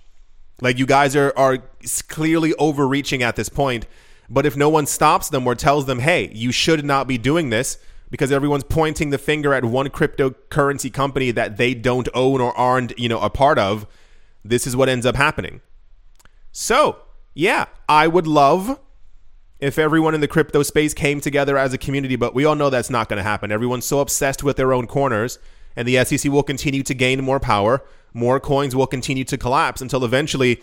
Like 0.62 0.80
you 0.80 0.86
guys 0.86 1.16
are 1.16 1.32
are 1.38 1.60
clearly 2.08 2.54
overreaching 2.56 3.22
at 3.22 3.36
this 3.36 3.50
point." 3.50 3.86
But 4.30 4.46
if 4.46 4.58
no 4.58 4.68
one 4.68 4.88
stops 4.88 5.30
them 5.30 5.46
or 5.46 5.54
tells 5.54 5.86
them, 5.86 6.00
"Hey, 6.00 6.32
you 6.34 6.52
should 6.52 6.84
not 6.84 7.08
be 7.08 7.18
doing 7.18 7.50
this," 7.50 7.78
because 8.10 8.32
everyone's 8.32 8.64
pointing 8.64 9.10
the 9.10 9.18
finger 9.18 9.54
at 9.54 9.66
one 9.66 9.90
cryptocurrency 9.90 10.92
company 10.92 11.32
that 11.32 11.58
they 11.58 11.74
don't 11.74 12.08
own 12.14 12.42
or 12.42 12.58
aren't, 12.58 12.98
you 12.98 13.10
know, 13.10 13.20
a 13.20 13.30
part 13.30 13.60
of, 13.60 13.86
this 14.46 14.66
is 14.66 14.76
what 14.76 14.90
ends 14.90 15.06
up 15.06 15.16
happening. 15.16 15.62
So, 16.60 16.98
yeah, 17.36 17.66
I 17.88 18.08
would 18.08 18.26
love 18.26 18.80
if 19.60 19.78
everyone 19.78 20.16
in 20.16 20.22
the 20.22 20.28
crypto 20.28 20.64
space 20.64 20.92
came 20.92 21.22
together 21.22 21.56
as 21.56 21.72
a 21.72 21.78
community, 21.78 22.16
but 22.16 22.34
we 22.34 22.46
all 22.46 22.56
know 22.56 22.72
that's 22.72 22.90
not 22.90 23.10
going 23.10 23.18
to 23.18 23.24
happen. 23.24 23.52
Everyone's 23.52 23.86
so 23.86 24.00
obsessed 24.00 24.42
with 24.42 24.58
their 24.58 24.74
own 24.74 24.88
corners 24.88 25.38
and 25.76 25.88
the 25.88 26.04
SEC 26.04 26.32
will 26.32 26.42
continue 26.42 26.82
to 26.82 26.96
gain 26.96 27.24
more 27.24 27.40
power. 27.40 27.84
More 28.12 28.40
coins 28.40 28.76
will 28.76 28.88
continue 28.88 29.24
to 29.26 29.38
collapse 29.38 29.84
until 29.84 30.04
eventually 30.04 30.60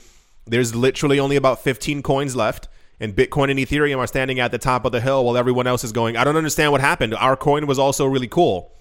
there's 0.47 0.75
literally 0.75 1.21
only 1.21 1.37
about 1.37 1.63
15 1.63 2.03
coins 2.03 2.35
left. 2.35 2.67
And 2.99 3.15
Bitcoin 3.15 3.53
and 3.53 3.61
Ethereum 3.61 3.99
are 3.99 4.09
standing 4.09 4.41
at 4.41 4.51
the 4.51 4.59
top 4.59 4.85
of 4.85 4.91
the 4.91 5.01
hill 5.01 5.25
while 5.25 5.37
everyone 5.37 5.69
else 5.69 5.85
is 5.85 5.93
going, 5.93 6.17
I 6.17 6.25
don't 6.25 6.37
understand 6.37 6.73
what 6.73 6.81
happened. 6.81 7.15
Our 7.15 7.37
coin 7.37 7.69
was 7.69 7.79
also 7.79 8.05
really 8.05 8.27
cool. 8.27 8.73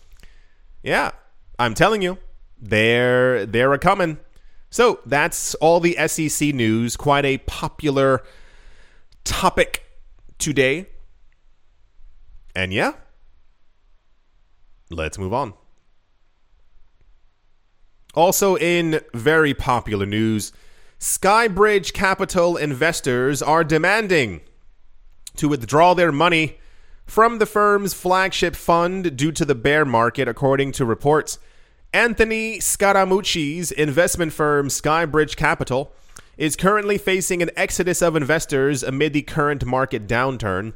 Yeah, 0.81 1.11
I'm 1.59 1.75
telling 1.75 2.01
you, 2.01 2.17
they're 2.59 3.45
they're 3.45 3.71
a 3.71 3.77
coming. 3.77 4.17
So 4.73 5.01
that's 5.05 5.53
all 5.55 5.79
the 5.79 5.95
SEC 6.07 6.51
news. 6.51 6.97
Quite 6.97 7.25
a 7.25 7.37
popular 7.37 8.23
topic 9.23 9.83
today. 10.39 10.87
And 12.55 12.73
yeah, 12.73 12.93
let's 14.89 15.19
move 15.19 15.31
on. 15.31 15.53
Also, 18.15 18.57
in 18.57 18.99
very 19.13 19.53
popular 19.53 20.07
news, 20.07 20.51
Skybridge 20.99 21.93
Capital 21.93 22.57
investors 22.57 23.43
are 23.43 23.63
demanding 23.63 24.41
to 25.35 25.47
withdraw 25.47 25.93
their 25.93 26.11
money 26.11 26.57
from 27.05 27.37
the 27.37 27.45
firm's 27.45 27.93
flagship 27.93 28.55
fund 28.55 29.15
due 29.15 29.31
to 29.33 29.45
the 29.45 29.53
bear 29.53 29.85
market, 29.85 30.27
according 30.27 30.71
to 30.71 30.83
reports. 30.83 31.37
Anthony 31.93 32.57
Scaramucci's 32.57 33.71
investment 33.71 34.33
firm 34.33 34.67
Skybridge 34.67 35.35
Capital 35.35 35.93
is 36.37 36.55
currently 36.55 36.97
facing 36.97 37.41
an 37.41 37.51
exodus 37.55 38.01
of 38.01 38.15
investors 38.15 38.83
amid 38.83 39.13
the 39.13 39.21
current 39.21 39.65
market 39.65 40.07
downturn. 40.07 40.73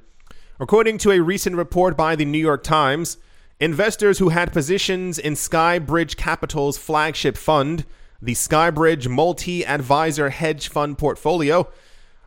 According 0.60 1.00
to 1.00 1.12
a 1.12 1.20
recent 1.20 1.56
report 1.56 1.98
by 1.98 2.16
the 2.16 2.26
New 2.26 2.38
York 2.38 2.64
Times, 2.64 3.18
Investors 3.60 4.20
who 4.20 4.30
had 4.30 4.54
positions 4.54 5.18
in 5.18 5.34
Skybridge 5.34 6.16
Capital's 6.16 6.78
flagship 6.78 7.36
fund 7.36 7.86
the 8.22 8.34
Skybridge 8.34 9.08
multi 9.08 9.66
advisor 9.66 10.30
hedge 10.30 10.70
fund 10.70 10.98
portfolio, 10.98 11.68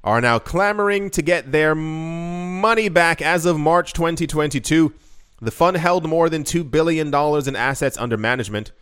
are 0.03 0.21
now 0.21 0.39
clamoring 0.39 1.11
to 1.11 1.23
get 1.23 1.53
their 1.53 1.75
money 1.75 2.89
back 2.89 3.21
as 3.21 3.45
of 3.45 3.59
March 3.59 3.93
2022. 3.93 4.95
The 5.43 5.51
fund 5.51 5.77
held 5.77 6.09
more 6.09 6.29
than 6.29 6.45
$2 6.45 6.71
billion 6.71 7.09
in 7.15 7.57
assets 7.57 7.99
under 7.99 8.17
management. 8.17 8.73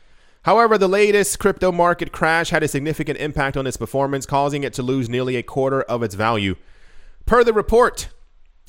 However, 0.43 0.79
the 0.79 0.89
latest 0.89 1.39
crypto 1.39 1.73
market 1.73 2.13
crash 2.13 2.51
had 2.51 2.63
a 2.63 2.69
significant 2.69 3.19
impact 3.19 3.57
on 3.57 3.67
its 3.67 3.77
performance, 3.77 4.25
causing 4.25 4.63
it 4.63 4.73
to 4.75 4.83
lose 4.83 5.09
nearly 5.09 5.37
a 5.37 5.43
quarter 5.43 5.83
of 5.83 6.03
its 6.03 6.15
value. 6.15 6.55
Per 7.27 7.45
the 7.45 7.53
report, 7.53 8.09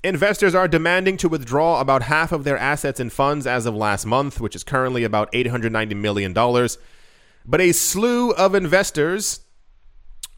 investors 0.04 0.56
are 0.56 0.68
demanding 0.68 1.18
to 1.18 1.30
withdraw 1.30 1.80
about 1.80 2.04
half 2.04 2.32
of 2.32 2.44
their 2.44 2.58
assets 2.58 3.00
and 3.00 3.14
funds 3.14 3.48
as 3.48 3.66
of 3.66 3.76
last 3.76 4.06
month, 4.06 4.42
which 4.42 4.56
is 4.56 4.64
currently 4.64 5.04
about 5.04 5.32
$890 5.32 5.96
million. 5.96 6.34
But 6.34 7.62
a 7.62 7.72
slew 7.72 8.32
of 8.32 8.56
investors 8.56 9.42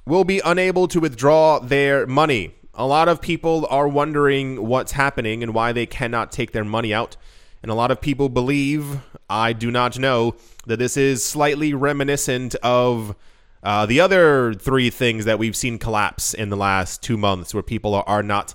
will 0.06 0.24
be 0.24 0.42
unable 0.44 0.88
to 0.90 1.00
withdraw 1.00 1.60
their 1.60 2.06
money. 2.08 2.56
A 2.74 2.86
lot 2.86 3.10
of 3.10 3.22
people 3.22 3.68
are 3.70 3.88
wondering 3.88 4.68
what's 4.68 4.94
happening 4.94 5.44
and 5.44 5.54
why 5.54 5.72
they 5.72 5.86
cannot 5.86 6.32
take 6.32 6.52
their 6.52 6.64
money 6.64 6.94
out. 6.94 7.18
And 7.62 7.72
a 7.72 7.76
lot 7.76 7.92
of 7.92 8.02
people 8.02 8.30
believe, 8.30 9.02
I 9.32 9.54
do 9.54 9.72
not 9.72 9.98
know, 9.98 10.36
that 10.66 10.78
this 10.78 10.98
is 10.98 11.24
slightly 11.24 11.74
reminiscent 11.74 12.54
of 12.56 13.16
uh, 13.64 13.86
the 13.86 14.02
other 14.02 14.54
three 14.54 14.90
things 14.90 15.26
that 15.26 15.40
we've 15.40 15.56
seen 15.56 15.80
collapse 15.80 16.34
in 16.34 16.50
the 16.50 16.58
last 16.58 17.02
two 17.02 17.18
months, 17.18 17.54
where 17.54 17.64
people 17.64 17.96
are, 17.96 18.24
not 18.24 18.54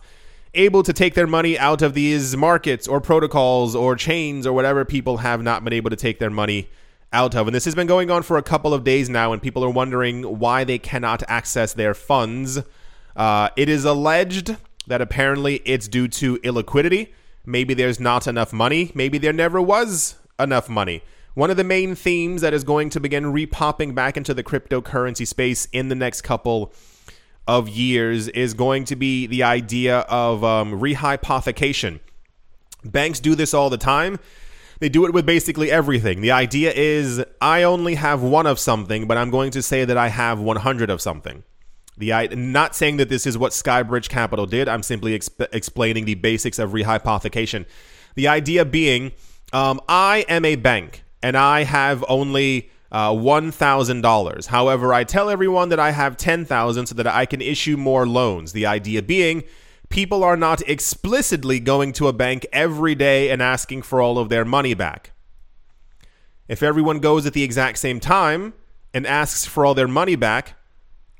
able 0.55 0.83
to 0.83 0.93
take 0.93 1.15
their 1.15 1.27
money 1.27 1.59
out 1.59 1.83
of 1.83 1.95
these 1.95 2.37
markets 2.37 2.87
or 2.87 3.01
protocols 3.01 3.75
or 3.75 3.95
chains 3.95 4.47
or 4.47 4.53
whatever 4.53 4.85
people 4.85 5.19
have 5.19 5.43
not 5.43 5.65
been 5.65 5.73
able 5.73 5.91
to 5.91 5.97
take 5.97 6.19
their 6.19 6.31
money 6.31 6.69
out 7.12 7.35
of. 7.35 7.47
And 7.47 7.55
this 7.55 7.65
has 7.65 7.75
been 7.75 7.87
going 7.87 8.11
on 8.11 8.23
for 8.23 8.37
a 8.37 8.43
couple 8.43 8.75
of 8.75 8.85
days 8.85 9.09
now, 9.09 9.33
and 9.33 9.41
people 9.41 9.65
are 9.65 9.71
wondering 9.71 10.23
why 10.39 10.65
they 10.65 10.79
cannot 10.79 11.23
access 11.29 11.73
their 11.73 11.95
funds. 11.95 12.59
Uh, 13.15 13.49
it 13.57 13.69
is 13.69 13.85
alleged 13.85 14.57
that 14.87 15.01
apparently 15.01 15.57
it's 15.65 15.89
due 15.89 16.09
to 16.09 16.39
illiquidity. 16.39 17.12
Maybe 17.47 17.75
there's 17.75 17.99
not 17.99 18.27
enough 18.27 18.53
money. 18.53 18.93
Maybe 18.95 19.19
there 19.19 19.33
never 19.33 19.61
was 19.61 20.17
enough 20.38 20.68
money. 20.68 21.03
One 21.35 21.51
of 21.51 21.57
the 21.57 21.64
main 21.64 21.94
themes 21.94 22.40
that 22.40 22.55
is 22.55 22.64
going 22.64 22.90
to 22.90 23.01
begin 23.01 23.25
repopping 23.25 23.94
back 23.94 24.16
into 24.16 24.33
the 24.33 24.42
cryptocurrency 24.42 25.27
space 25.27 25.68
in 25.72 25.88
the 25.88 25.94
next 25.94 26.22
couple 26.22 26.72
of 27.46 27.68
years 27.68 28.29
is 28.29 28.55
going 28.55 28.85
to 28.87 28.96
be 28.96 29.27
the 29.27 29.42
idea 29.42 29.99
of 30.01 30.42
um, 30.42 30.81
rehypothecation. 30.81 32.01
Banks 32.85 33.20
do 33.20 33.35
this 33.35 33.53
all 33.55 33.70
the 33.70 33.77
time. 33.77 34.18
They 34.79 34.88
do 34.88 35.07
it 35.07 35.12
with 35.12 35.25
basically 35.25 35.70
everything. 35.70 36.20
The 36.20 36.33
idea 36.33 36.72
is 36.72 37.25
I 37.40 37.62
only 37.62 37.94
have 37.94 38.22
one 38.22 38.46
of 38.46 38.59
something, 38.59 39.07
but 39.07 39.16
I'm 39.16 39.31
going 39.31 39.51
to 39.53 39.62
say 39.62 39.85
that 39.85 39.96
I 39.96 40.09
have 40.09 40.38
100 40.38 40.90
of 40.90 41.01
something. 41.01 41.44
The 41.99 42.29
not 42.33 42.77
saying 42.77 42.99
that 42.99 43.09
this 43.09 43.27
is 43.27 43.38
what 43.38 43.53
Skybridge 43.53 44.11
Capital 44.11 44.44
did. 44.44 44.68
I'm 44.68 44.83
simply 44.83 45.18
exp- 45.18 45.49
explaining 45.53 46.05
the 46.05 46.14
basics 46.14 46.59
of 46.59 46.70
rehypothecation. 46.70 47.64
The 48.16 48.29
idea 48.29 48.66
being, 48.66 49.12
um, 49.53 49.81
I 49.89 50.25
am 50.29 50.45
a 50.45 50.57
bank 50.57 51.05
and 51.23 51.37
I 51.37 51.65
have 51.65 52.05
only 52.09 52.71
uh, 52.91 53.11
$1,000. 53.11 54.47
However, 54.47 54.95
I 54.95 55.05
tell 55.05 55.29
everyone 55.29 55.69
that 55.71 55.81
I 55.81 55.91
have 55.91 56.17
10,000 56.17 56.87
so 56.87 56.95
that 56.95 57.07
I 57.07 57.27
can 57.27 57.41
issue 57.41 57.77
more 57.77 58.07
loans. 58.07 58.53
The 58.53 58.67
idea 58.67 59.03
being, 59.03 59.45
people 59.89 60.23
are 60.25 60.37
not 60.37 60.63
explicitly 60.63 61.61
going 61.61 61.93
to 61.95 62.09
a 62.09 62.13
bank 62.13 62.47
every 62.53 62.95
day 62.95 63.31
and 63.31 63.43
asking 63.43 63.83
for 63.83 64.01
all 64.01 64.19
of 64.19 64.29
their 64.29 64.45
money 64.45 64.75
back. 64.75 65.13
If 66.49 66.63
everyone 66.63 67.01
goes 67.01 67.27
at 67.27 67.33
the 67.33 67.43
exact 67.43 67.79
same 67.79 67.99
time 67.99 68.55
and 68.95 69.07
asks 69.07 69.45
for 69.47 69.67
all 69.67 69.75
their 69.75 69.89
money 69.89 70.17
back, 70.17 70.55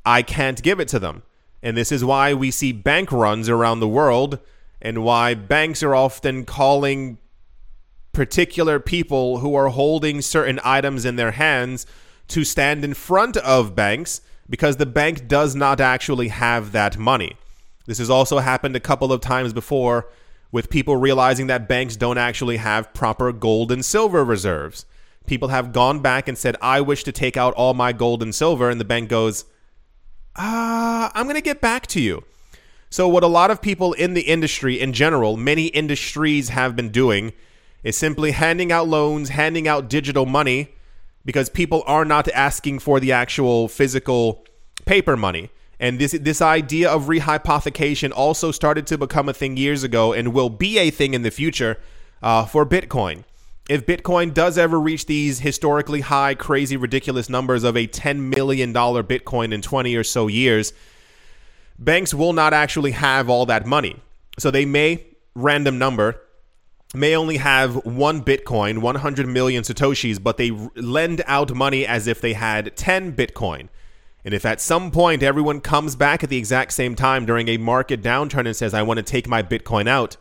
I 0.05 0.23
can't 0.23 0.62
give 0.62 0.79
it 0.79 0.89
to 0.89 0.99
them. 0.99 1.23
And 1.62 1.77
this 1.77 1.91
is 1.91 2.05
why 2.05 2.33
we 2.33 2.53
see 2.53 2.71
bank 2.71 3.11
runs 3.11 3.49
around 3.49 3.81
the 3.81 3.89
world 3.89 4.39
and 4.81 5.03
why 5.03 5.35
banks 5.35 5.83
are 5.83 5.97
often 5.97 6.45
calling 6.45 7.19
particular 8.16 8.81
people 8.81 9.38
who 9.38 9.55
are 9.55 9.68
holding 9.68 10.22
certain 10.22 10.59
items 10.64 11.05
in 11.05 11.16
their 11.16 11.33
hands 11.33 11.87
to 12.29 12.44
stand 12.44 12.83
in 12.83 12.94
front 12.94 13.37
of 13.37 13.76
banks 13.76 14.22
because 14.48 14.79
the 14.79 14.87
bank 14.87 15.29
does 15.29 15.55
not 15.55 15.83
actually 15.83 16.29
have 16.29 16.72
that 16.72 16.96
money. 16.96 17.37
This 17.85 17.98
has 17.98 18.09
also 18.09 18.38
happened 18.38 18.74
a 18.74 18.81
couple 18.81 19.12
of 19.12 19.20
times 19.20 19.52
before 19.52 20.09
with 20.50 20.70
people 20.70 20.96
realizing 20.96 21.46
that 21.48 21.68
banks 21.68 21.94
don't 21.94 22.16
actually 22.16 22.57
have 22.57 22.94
proper 22.94 23.33
gold 23.33 23.70
and 23.70 23.85
silver 23.85 24.24
reserves. 24.24 24.87
People 25.26 25.48
have 25.48 25.74
gone 25.74 26.00
back 26.00 26.26
and 26.26 26.38
said, 26.38 26.57
I 26.62 26.81
wish 26.81 27.05
to 27.05 27.12
take 27.12 27.37
out 27.37 27.52
all 27.52 27.74
my 27.74 27.92
gold 27.92 28.22
and 28.22 28.35
silver. 28.35 28.70
And 28.70 28.81
the 28.81 28.87
bank 28.87 29.11
goes, 29.11 29.44
uh, 30.37 31.11
I'm 31.12 31.26
going 31.26 31.35
to 31.35 31.42
get 31.42 31.61
back 31.61 31.87
to 31.88 32.00
you. 32.00 32.24
So, 32.88 33.09
what 33.09 33.24
a 33.24 33.29
lot 33.29 33.50
of 33.50 33.61
people 33.61 33.92
in 33.92 34.14
the 34.14 34.22
industry 34.22 34.81
in 34.81 34.92
general, 34.94 35.37
many 35.37 35.66
industries 35.66 36.48
have 36.50 36.76
been 36.76 36.90
doing 36.90 37.33
is 37.87 37.96
simply 37.96 38.33
handing 38.33 38.72
out 38.72 38.88
loans, 38.88 39.29
handing 39.29 39.68
out 39.68 39.88
digital 39.88 40.27
money 40.27 40.75
because 41.25 41.49
people 41.49 41.85
are 41.87 42.05
not 42.05 42.27
asking 42.31 42.81
for 42.81 42.99
the 42.99 43.12
actual 43.12 43.68
physical 43.68 44.44
paper 44.87 45.16
money. 45.16 45.51
And 45.79 46.01
this 46.01 46.11
this 46.11 46.42
idea 46.42 46.90
of 46.90 47.05
rehypothecation 47.05 48.11
also 48.12 48.51
started 48.51 48.88
to 48.88 48.99
become 48.99 49.29
a 49.29 49.33
thing 49.33 49.57
years 49.57 49.85
ago 49.85 50.12
and 50.12 50.35
will 50.35 50.51
be 50.51 50.79
a 50.79 50.90
thing 50.90 51.14
in 51.14 51.22
the 51.22 51.31
future 51.31 51.79
uh, 52.25 52.44
for 52.44 52.66
Bitcoin. 52.66 53.22
If 53.68 53.87
Bitcoin 53.87 54.35
does 54.35 54.59
ever 54.59 54.81
reach 54.81 55.07
these 55.07 55.38
historically 55.38 56.01
high, 56.01 56.35
crazy, 56.35 56.77
ridiculous 56.77 57.29
numbers 57.29 57.62
of 57.62 57.77
a 57.77 57.87
$10 57.87 58.35
million 58.37 58.72
Bitcoin 58.75 59.53
in 59.53 59.62
20 59.62 59.94
or 59.94 60.03
so 60.05 60.27
years, 60.27 60.72
banks 61.79 62.12
will 62.12 62.33
not 62.33 62.53
actually 62.53 62.92
have 62.92 63.31
all 63.31 63.46
that 63.46 63.64
money. 63.64 64.01
So 64.40 64.51
they 64.51 64.64
may, 64.64 65.07
random 65.35 65.79
number, 65.79 66.20
may 66.94 67.16
only 67.16 67.38
have 67.38 67.85
one 67.85 68.22
Bitcoin, 68.22 68.79
100 68.79 69.27
million 69.27 69.62
Satoshis, 69.62 70.22
but 70.22 70.37
they 70.37 70.51
lend 70.51 71.22
out 71.27 71.55
money 71.55 71.87
as 71.87 72.07
if 72.07 72.20
they 72.20 72.33
had 72.33 72.77
10 72.77 73.14
Bitcoin. 73.14 73.68
And 74.25 74.35
if 74.35 74.44
at 74.44 74.61
some 74.61 74.90
point 74.90 75.22
everyone 75.22 75.61
comes 75.61 75.94
back 75.94 76.25
at 76.25 76.31
the 76.31 76.37
exact 76.37 76.72
same 76.72 76.96
time 76.96 77.27
during 77.27 77.49
a 77.49 77.59
market 77.59 78.03
downturn 78.03 78.46
and 78.46 78.57
says, 78.57 78.75
I 78.75 78.83
want 78.83 78.99
to 78.99 79.05
take 79.05 79.29
my 79.29 79.42
Bitcoin 79.42 79.87
out, 79.87 80.16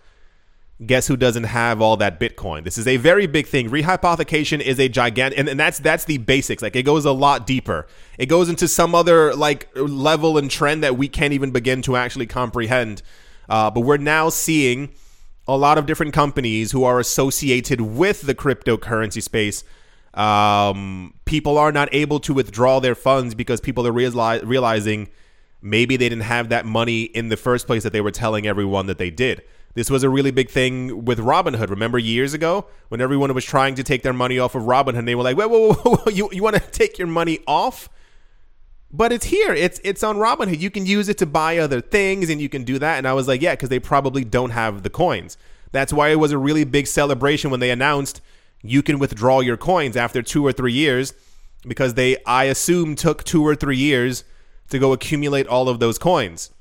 guess 0.85 1.07
who 1.07 1.17
doesn't 1.17 1.45
have 1.45 1.81
all 1.81 1.97
that 1.97 2.19
Bitcoin? 2.19 2.63
This 2.63 2.77
is 2.77 2.87
a 2.87 2.97
very 2.97 3.25
big 3.25 3.47
thing. 3.47 3.69
Rehypothecation 3.69 4.59
is 4.59 4.79
a 4.79 4.89
gigantic, 4.89 5.39
and, 5.39 5.49
and 5.49 5.59
that's 5.59 5.79
that's 5.79 6.05
the 6.05 6.17
basics. 6.19 6.61
Like 6.61 6.75
it 6.75 6.83
goes 6.83 7.05
a 7.05 7.11
lot 7.11 7.47
deeper. 7.47 7.87
It 8.19 8.27
goes 8.27 8.49
into 8.49 8.67
some 8.67 8.93
other 8.93 9.33
like 9.33 9.69
level 9.75 10.37
and 10.37 10.51
trend 10.51 10.83
that 10.83 10.97
we 10.97 11.07
can't 11.07 11.33
even 11.33 11.51
begin 11.51 11.81
to 11.83 11.95
actually 11.95 12.27
comprehend. 12.27 13.01
Uh, 13.49 13.71
but 13.71 13.81
we're 13.81 13.97
now 13.97 14.29
seeing 14.29 14.93
a 15.47 15.57
lot 15.57 15.77
of 15.77 15.85
different 15.85 16.13
companies 16.13 16.71
who 16.71 16.83
are 16.83 16.99
associated 16.99 17.81
with 17.81 18.21
the 18.21 18.35
cryptocurrency 18.35 19.21
space. 19.21 19.63
Um, 20.13 21.13
people 21.25 21.57
are 21.57 21.71
not 21.71 21.89
able 21.91 22.19
to 22.21 22.33
withdraw 22.33 22.79
their 22.79 22.95
funds 22.95 23.35
because 23.35 23.59
people 23.59 23.85
are 23.85 23.91
reali- 23.91 24.41
realizing 24.45 25.09
maybe 25.61 25.97
they 25.97 26.09
didn't 26.09 26.23
have 26.23 26.49
that 26.49 26.65
money 26.65 27.03
in 27.03 27.29
the 27.29 27.37
first 27.37 27.67
place 27.67 27.83
that 27.83 27.91
they 27.91 28.01
were 28.01 28.11
telling 28.11 28.47
everyone 28.47 28.85
that 28.87 28.97
they 28.97 29.09
did. 29.09 29.41
This 29.73 29.89
was 29.89 30.03
a 30.03 30.09
really 30.09 30.31
big 30.31 30.49
thing 30.49 31.03
with 31.03 31.19
Robinhood. 31.19 31.69
Remember 31.69 31.97
years 31.99 32.33
ago 32.33 32.65
when 32.87 33.01
everyone 33.01 33.33
was 33.33 33.43
trying 33.43 33.75
to 33.75 33.83
take 33.83 34.03
their 34.03 34.13
money 34.13 34.39
off 34.39 34.55
of 34.55 34.63
Robinhood, 34.63 35.05
they 35.05 35.15
were 35.15 35.23
like, 35.23 35.35
"Whoa, 35.35 35.49
whoa, 35.49 35.73
whoa, 35.73 35.95
whoa. 35.97 36.11
you 36.11 36.29
you 36.31 36.41
want 36.41 36.55
to 36.55 36.61
take 36.71 36.97
your 36.97 37.09
money 37.09 37.39
off?" 37.45 37.89
But 38.95 39.11
it's 39.11 39.25
here. 39.25 39.53
It's 39.53 39.81
it's 39.83 40.03
on 40.03 40.15
Robinhood. 40.15 40.59
You 40.59 40.71
can 40.71 40.85
use 40.85 41.09
it 41.09 41.17
to 41.17 41.25
buy 41.25 41.57
other 41.57 41.81
things 41.81 42.29
and 42.29 42.39
you 42.39 42.47
can 42.47 42.63
do 42.63 42.79
that. 42.79 42.97
And 42.97 43.05
I 43.05 43.11
was 43.11 43.27
like, 43.27 43.41
yeah, 43.41 43.51
because 43.51 43.67
they 43.67 43.79
probably 43.79 44.23
don't 44.23 44.51
have 44.51 44.83
the 44.83 44.89
coins. 44.89 45.37
That's 45.73 45.91
why 45.91 46.09
it 46.09 46.15
was 46.15 46.31
a 46.31 46.37
really 46.37 46.63
big 46.63 46.87
celebration 46.87 47.51
when 47.51 47.59
they 47.59 47.71
announced 47.71 48.21
you 48.63 48.81
can 48.81 48.97
withdraw 48.97 49.41
your 49.41 49.57
coins 49.57 49.97
after 49.97 50.21
two 50.21 50.45
or 50.45 50.53
three 50.53 50.71
years, 50.71 51.13
because 51.67 51.95
they, 51.95 52.15
I 52.25 52.45
assume, 52.45 52.95
took 52.95 53.25
two 53.25 53.45
or 53.45 53.53
three 53.53 53.77
years 53.77 54.23
to 54.69 54.79
go 54.79 54.93
accumulate 54.93 55.45
all 55.45 55.67
of 55.67 55.79
those 55.79 55.97
coins. 55.97 56.51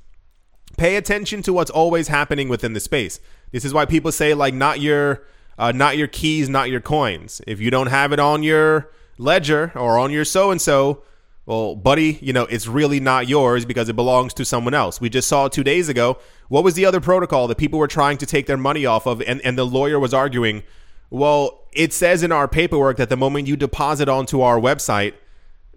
Pay 0.77 0.97
attention 0.97 1.41
to 1.43 1.53
what's 1.53 1.71
always 1.71 2.09
happening 2.09 2.49
within 2.49 2.73
the 2.73 2.81
space. 2.81 3.21
This 3.51 3.63
is 3.63 3.73
why 3.73 3.85
people 3.85 4.11
say 4.11 4.33
like 4.33 4.53
not 4.53 4.81
your 4.81 5.23
uh, 5.57 5.71
not 5.71 5.95
your 5.95 6.07
keys, 6.07 6.49
not 6.49 6.69
your 6.69 6.81
coins. 6.81 7.41
If 7.47 7.61
you 7.61 7.71
don't 7.71 7.87
have 7.87 8.11
it 8.11 8.19
on 8.19 8.43
your 8.43 8.91
ledger 9.17 9.71
or 9.73 9.97
on 9.97 10.11
your 10.11 10.25
so 10.25 10.51
and 10.51 10.61
so, 10.61 11.01
well, 11.45 11.75
buddy, 11.75 12.17
you 12.21 12.33
know, 12.33 12.43
it's 12.43 12.67
really 12.67 12.99
not 12.99 13.27
yours 13.27 13.65
because 13.65 13.87
it 13.87 13.95
belongs 13.95 14.33
to 14.35 14.45
someone 14.45 14.73
else. 14.73 14.99
We 14.99 15.09
just 15.09 15.27
saw 15.27 15.47
two 15.47 15.63
days 15.63 15.89
ago. 15.89 16.17
What 16.47 16.63
was 16.63 16.73
the 16.73 16.85
other 16.85 16.99
protocol 16.99 17.47
that 17.47 17.57
people 17.57 17.77
were 17.77 17.87
trying 17.87 18.17
to 18.17 18.25
take 18.25 18.47
their 18.47 18.57
money 18.57 18.85
off 18.85 19.05
of? 19.05 19.21
And, 19.21 19.41
and 19.41 19.57
the 19.57 19.65
lawyer 19.65 19.99
was 19.99 20.13
arguing, 20.13 20.63
well, 21.09 21.67
it 21.71 21.93
says 21.93 22.23
in 22.23 22.31
our 22.31 22.47
paperwork 22.47 22.97
that 22.97 23.09
the 23.09 23.17
moment 23.17 23.47
you 23.47 23.55
deposit 23.55 24.09
onto 24.09 24.41
our 24.41 24.59
website, 24.59 25.13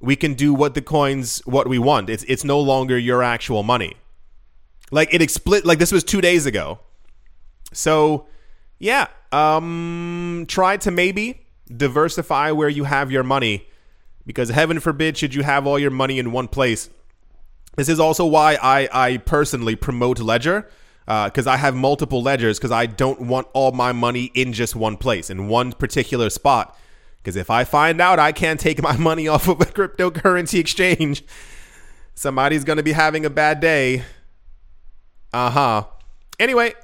we 0.00 0.16
can 0.16 0.34
do 0.34 0.54
what 0.54 0.74
the 0.74 0.82
coins 0.82 1.42
what 1.44 1.68
we 1.68 1.78
want. 1.78 2.08
It's 2.08 2.24
it's 2.24 2.44
no 2.44 2.60
longer 2.60 2.96
your 2.98 3.22
actual 3.22 3.62
money. 3.62 3.96
Like 4.90 5.12
it 5.12 5.20
explicit 5.20 5.66
like 5.66 5.78
this 5.78 5.92
was 5.92 6.04
2 6.04 6.20
days 6.20 6.46
ago. 6.46 6.78
So, 7.72 8.26
yeah, 8.78 9.08
um 9.32 10.46
try 10.48 10.76
to 10.78 10.90
maybe 10.90 11.46
diversify 11.76 12.52
where 12.52 12.68
you 12.68 12.84
have 12.84 13.10
your 13.10 13.24
money 13.24 13.67
because 14.28 14.50
heaven 14.50 14.78
forbid 14.78 15.16
should 15.16 15.34
you 15.34 15.42
have 15.42 15.66
all 15.66 15.78
your 15.78 15.90
money 15.90 16.18
in 16.18 16.32
one 16.32 16.48
place. 16.48 16.90
This 17.76 17.88
is 17.88 17.98
also 17.98 18.26
why 18.26 18.58
I, 18.62 18.86
I 18.92 19.16
personally 19.16 19.74
promote 19.74 20.18
Ledger 20.18 20.68
because 21.06 21.46
uh, 21.46 21.52
I 21.52 21.56
have 21.56 21.74
multiple 21.74 22.22
ledgers 22.22 22.58
because 22.58 22.70
I 22.70 22.84
don't 22.84 23.22
want 23.22 23.46
all 23.54 23.72
my 23.72 23.92
money 23.92 24.30
in 24.34 24.52
just 24.52 24.76
one 24.76 24.98
place, 24.98 25.30
in 25.30 25.48
one 25.48 25.72
particular 25.72 26.28
spot. 26.28 26.76
Because 27.16 27.36
if 27.36 27.48
I 27.48 27.64
find 27.64 28.02
out 28.02 28.18
I 28.18 28.32
can't 28.32 28.60
take 28.60 28.82
my 28.82 28.98
money 28.98 29.28
off 29.28 29.48
of 29.48 29.62
a 29.62 29.64
cryptocurrency 29.64 30.58
exchange, 30.58 31.24
somebody's 32.14 32.64
going 32.64 32.76
to 32.76 32.82
be 32.82 32.92
having 32.92 33.24
a 33.24 33.30
bad 33.30 33.60
day. 33.60 34.02
Uh 35.32 35.48
huh. 35.48 35.84
Anyway, 36.38 36.74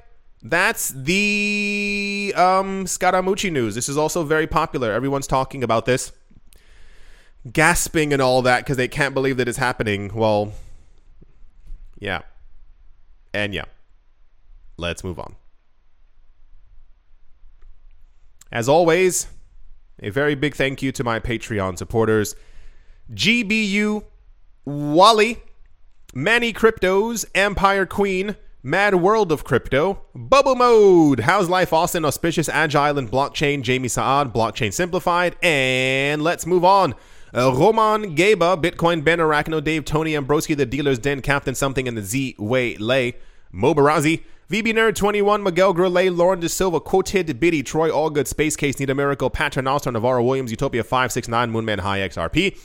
that's 0.41 0.89
the 0.89 2.33
um, 2.35 2.85
Scaramucci 2.85 3.51
news. 3.51 3.75
This 3.75 3.87
is 3.87 3.97
also 3.97 4.23
very 4.23 4.47
popular. 4.47 4.91
Everyone's 4.91 5.27
talking 5.27 5.63
about 5.63 5.85
this, 5.85 6.11
gasping 7.51 8.13
and 8.13 8.21
all 8.21 8.41
that 8.41 8.59
because 8.59 8.77
they 8.77 8.87
can't 8.87 9.13
believe 9.13 9.37
that 9.37 9.47
it's 9.47 9.57
happening. 9.57 10.11
Well, 10.13 10.53
yeah. 11.99 12.21
And 13.33 13.53
yeah. 13.53 13.65
Let's 14.77 15.03
move 15.03 15.19
on. 15.19 15.35
As 18.51 18.69
always, 18.69 19.27
a 20.01 20.09
very 20.09 20.35
big 20.35 20.55
thank 20.55 20.81
you 20.81 20.91
to 20.93 21.03
my 21.03 21.19
Patreon 21.19 21.77
supporters 21.77 22.35
GBU, 23.13 24.03
Wally, 24.65 25.43
Manny 26.13 26.53
Cryptos, 26.53 27.25
Empire 27.35 27.85
Queen, 27.85 28.35
Mad 28.63 28.95
World 28.95 29.31
of 29.31 29.43
Crypto, 29.43 30.01
Bubble 30.15 30.55
Mode, 30.55 31.19
How's 31.19 31.49
Life 31.49 31.71
Austin, 31.71 32.03
Auspicious 32.03 32.49
Agile 32.49 32.97
and 32.97 33.11
Blockchain, 33.11 33.61
Jamie 33.61 33.87
Saad, 33.87 34.33
Blockchain 34.33 34.73
Simplified, 34.73 35.35
and 35.43 36.23
let's 36.23 36.47
move 36.47 36.65
on. 36.65 36.95
Uh, 37.35 37.53
Roman 37.53 38.15
Gaba, 38.15 38.55
Bitcoin 38.55 39.03
Ben 39.03 39.19
Arachno, 39.19 39.61
Dave 39.61 39.83
Tony 39.83 40.13
Ambroski, 40.13 40.55
The 40.55 40.65
Dealer's 40.65 40.99
Den, 40.99 41.21
Captain 41.21 41.53
Something, 41.53 41.85
and 41.85 41.97
the 41.97 42.01
Z 42.01 42.37
Way 42.39 42.77
Lay, 42.77 43.15
Mobarazi, 43.53 44.23
VB 44.49 44.67
Nerd 44.73 44.95
21, 44.95 45.43
Miguel 45.43 45.73
Grillet, 45.73 46.13
Lauren 46.13 46.39
De 46.39 46.47
Silva, 46.47 46.79
Quoted, 46.79 47.37
Biddy, 47.37 47.61
Troy 47.61 47.89
Allgood, 47.89 48.27
Space 48.27 48.55
Case, 48.55 48.79
Need 48.79 48.89
a 48.89 48.95
Miracle, 48.95 49.29
Paternoster, 49.29 49.91
Navarro 49.91 50.23
Williams, 50.23 50.49
Utopia 50.49 50.81
569, 50.81 51.51
Moonman 51.51 51.79
High 51.79 51.99
XRP, 52.07 52.57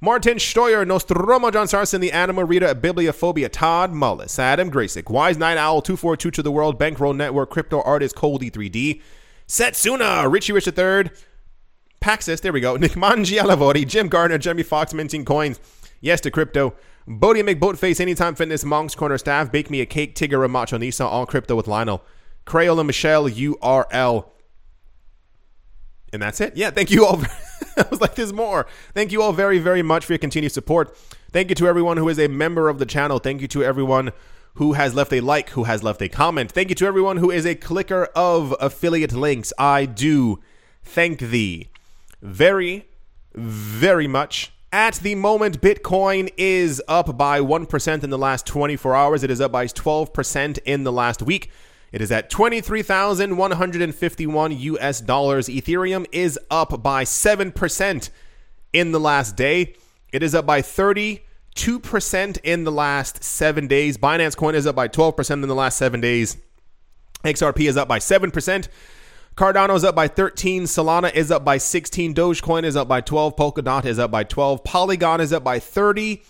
Martin 0.00 0.38
Steuer, 0.38 0.86
Nostromo, 0.86 1.50
John 1.50 1.68
Sarson, 1.68 2.00
The 2.00 2.12
Anima 2.12 2.46
Rita, 2.46 2.74
Bibliophobia, 2.74 3.50
Todd 3.52 3.92
Mullis, 3.92 4.38
Adam 4.38 4.70
Graysick, 4.70 5.10
Wise 5.10 5.36
Night 5.36 5.58
Owl, 5.58 5.82
242 5.82 6.30
to 6.30 6.42
the 6.42 6.50
World, 6.50 6.78
Bankroll 6.78 7.12
Network, 7.12 7.50
Crypto 7.50 7.82
Artist, 7.82 8.16
Coldy 8.16 8.50
3D, 8.50 9.02
Setsuna, 9.46 10.30
Richie 10.32 10.54
Rich 10.54 10.68
III, 10.68 11.10
Paxis, 12.04 12.42
there 12.42 12.52
we 12.52 12.60
go, 12.60 12.76
Nick 12.84 12.92
Mangialavori, 12.92 13.88
Jim 13.88 14.08
Gardner, 14.08 14.36
Jimmy 14.36 14.62
Fox, 14.62 14.92
minting 14.92 15.24
coins, 15.24 15.58
yes 16.02 16.20
to 16.20 16.30
crypto, 16.30 16.74
Bodie 17.06 17.42
McBoatface, 17.42 17.98
Anytime 17.98 18.34
Fitness, 18.34 18.62
Monk's 18.62 18.94
Corner 18.94 19.16
Staff, 19.16 19.50
Bake 19.50 19.70
Me 19.70 19.80
a 19.80 19.86
Cake, 19.86 20.14
Tigger, 20.14 20.48
Macho 20.50 20.76
Nisa, 20.76 21.06
All 21.06 21.24
Crypto 21.24 21.56
with 21.56 21.66
Lionel, 21.66 22.04
Crayola 22.46 22.84
Michelle, 22.84 23.30
URL. 23.30 24.26
And 26.12 26.20
that's 26.20 26.42
it. 26.42 26.58
Yeah, 26.58 26.68
thank 26.68 26.90
you 26.90 27.06
all. 27.06 27.22
I 27.78 27.86
was 27.90 28.02
like, 28.02 28.16
there's 28.16 28.34
more. 28.34 28.66
Thank 28.92 29.10
you 29.10 29.22
all 29.22 29.32
very, 29.32 29.58
very 29.58 29.82
much 29.82 30.04
for 30.04 30.12
your 30.12 30.18
continued 30.18 30.52
support. 30.52 30.94
Thank 31.32 31.48
you 31.48 31.54
to 31.54 31.66
everyone 31.66 31.96
who 31.96 32.10
is 32.10 32.18
a 32.18 32.28
member 32.28 32.68
of 32.68 32.78
the 32.78 32.86
channel. 32.86 33.18
Thank 33.18 33.40
you 33.40 33.48
to 33.48 33.64
everyone 33.64 34.12
who 34.56 34.74
has 34.74 34.94
left 34.94 35.10
a 35.14 35.22
like, 35.22 35.48
who 35.50 35.64
has 35.64 35.82
left 35.82 36.02
a 36.02 36.10
comment. 36.10 36.52
Thank 36.52 36.68
you 36.68 36.74
to 36.74 36.86
everyone 36.86 37.16
who 37.16 37.30
is 37.30 37.46
a 37.46 37.54
clicker 37.54 38.10
of 38.14 38.54
affiliate 38.60 39.14
links. 39.14 39.54
I 39.58 39.86
do 39.86 40.40
thank 40.82 41.18
thee 41.18 41.70
very, 42.24 42.88
very 43.34 44.08
much. 44.08 44.50
At 44.72 44.94
the 44.94 45.14
moment, 45.14 45.60
Bitcoin 45.60 46.32
is 46.36 46.82
up 46.88 47.16
by 47.16 47.38
1% 47.38 48.02
in 48.02 48.10
the 48.10 48.18
last 48.18 48.44
24 48.46 48.96
hours. 48.96 49.22
It 49.22 49.30
is 49.30 49.40
up 49.40 49.52
by 49.52 49.66
12% 49.66 50.58
in 50.64 50.82
the 50.82 50.90
last 50.90 51.22
week. 51.22 51.52
It 51.92 52.00
is 52.00 52.10
at 52.10 52.28
23,151 52.28 54.52
US 54.52 55.00
dollars. 55.00 55.48
Ethereum 55.48 56.06
is 56.10 56.36
up 56.50 56.82
by 56.82 57.04
7% 57.04 58.10
in 58.72 58.90
the 58.90 58.98
last 58.98 59.36
day. 59.36 59.76
It 60.12 60.24
is 60.24 60.34
up 60.34 60.44
by 60.44 60.60
32% 60.60 62.38
in 62.42 62.64
the 62.64 62.72
last 62.72 63.22
seven 63.22 63.68
days. 63.68 63.96
Binance 63.96 64.36
Coin 64.36 64.56
is 64.56 64.66
up 64.66 64.74
by 64.74 64.88
12% 64.88 65.30
in 65.30 65.42
the 65.42 65.54
last 65.54 65.76
seven 65.76 66.00
days. 66.00 66.36
XRP 67.22 67.68
is 67.68 67.76
up 67.76 67.86
by 67.86 68.00
7%. 68.00 68.66
Cardano 69.36 69.74
is 69.74 69.84
up 69.84 69.96
by 69.96 70.06
13. 70.06 70.64
Solana 70.64 71.12
is 71.12 71.30
up 71.30 71.44
by 71.44 71.58
16. 71.58 72.14
Dogecoin 72.14 72.64
is 72.64 72.76
up 72.76 72.86
by 72.86 73.00
12. 73.00 73.36
Polkadot 73.36 73.84
is 73.84 73.98
up 73.98 74.10
by 74.10 74.22
12. 74.22 74.62
Polygon 74.62 75.20
is 75.20 75.32
up 75.32 75.42
by 75.42 75.58
30. 75.58 76.22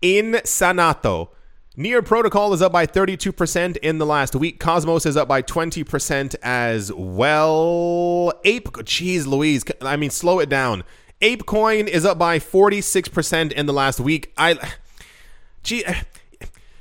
In 0.00 0.32
Sanato. 0.44 1.28
Near 1.74 2.02
Protocol 2.02 2.52
is 2.52 2.60
up 2.60 2.70
by 2.70 2.86
32% 2.86 3.78
in 3.78 3.96
the 3.96 4.04
last 4.04 4.36
week. 4.36 4.60
Cosmos 4.60 5.06
is 5.06 5.16
up 5.16 5.26
by 5.26 5.40
20% 5.40 6.34
as 6.42 6.92
well. 6.92 8.30
Ape, 8.44 8.68
jeez 8.84 9.26
Louise, 9.26 9.64
I 9.80 9.96
mean, 9.96 10.10
slow 10.10 10.38
it 10.38 10.50
down. 10.50 10.84
ApeCoin 11.22 11.88
is 11.88 12.04
up 12.04 12.18
by 12.18 12.38
46% 12.38 13.52
in 13.52 13.64
the 13.64 13.72
last 13.72 14.00
week. 14.00 14.34
I, 14.36 14.58
gee, 15.62 15.82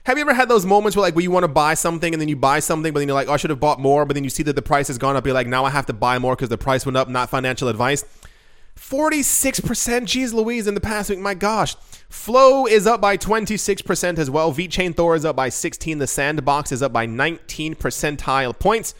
have 0.04 0.18
you 0.18 0.24
ever 0.24 0.34
had 0.34 0.50
those 0.50 0.66
moments 0.66 0.98
where 0.98 1.04
like 1.04 1.16
where 1.16 1.24
you 1.24 1.32
want 1.32 1.46
to 1.46 1.48
buy 1.48 1.74
something 1.74 2.14
and 2.14 2.20
then 2.20 2.28
you 2.28 2.36
buy 2.36 2.60
something, 2.60 2.92
but 2.92 3.00
then 3.00 3.08
you're 3.08 3.16
like, 3.16 3.30
oh, 3.30 3.34
I 3.34 3.38
should 3.38 3.50
have 3.50 3.62
bought 3.62 3.80
more, 3.80 4.06
but 4.06 4.16
then 4.16 4.26
you 4.26 4.30
see 4.30 4.44
that 4.44 4.58
the 4.58 4.62
price 4.62 4.88
has 4.88 4.98
gone 4.98 5.16
up. 5.16 5.26
You're 5.26 5.34
like, 5.34 5.48
now 5.48 5.64
I 5.64 5.70
have 5.70 5.86
to 5.86 5.94
buy 5.94 6.20
more 6.20 6.36
because 6.36 6.50
the 6.50 6.58
price 6.58 6.86
went 6.86 6.98
up. 6.98 7.08
Not 7.08 7.30
financial 7.30 7.70
advice. 7.70 8.04
46%, 8.82 10.02
Jeez 10.02 10.34
Louise, 10.34 10.68
in 10.68 10.74
the 10.74 10.82
past 10.82 11.10
week. 11.10 11.20
My 11.20 11.36
gosh. 11.36 11.76
Flow 12.10 12.66
is 12.66 12.88
up 12.88 13.00
by 13.00 13.16
26% 13.16 14.18
as 14.18 14.30
well. 14.30 14.52
VeChain 14.52 14.96
Thor 14.96 15.16
is 15.16 15.24
up 15.24 15.36
by 15.36 15.50
16. 15.50 16.00
The 16.00 16.08
Sandbox 16.08 16.72
is 16.72 16.82
up 16.82 16.92
by 16.92 17.06
19 17.06 17.76
percentile 17.76 18.58
points. 18.58 18.94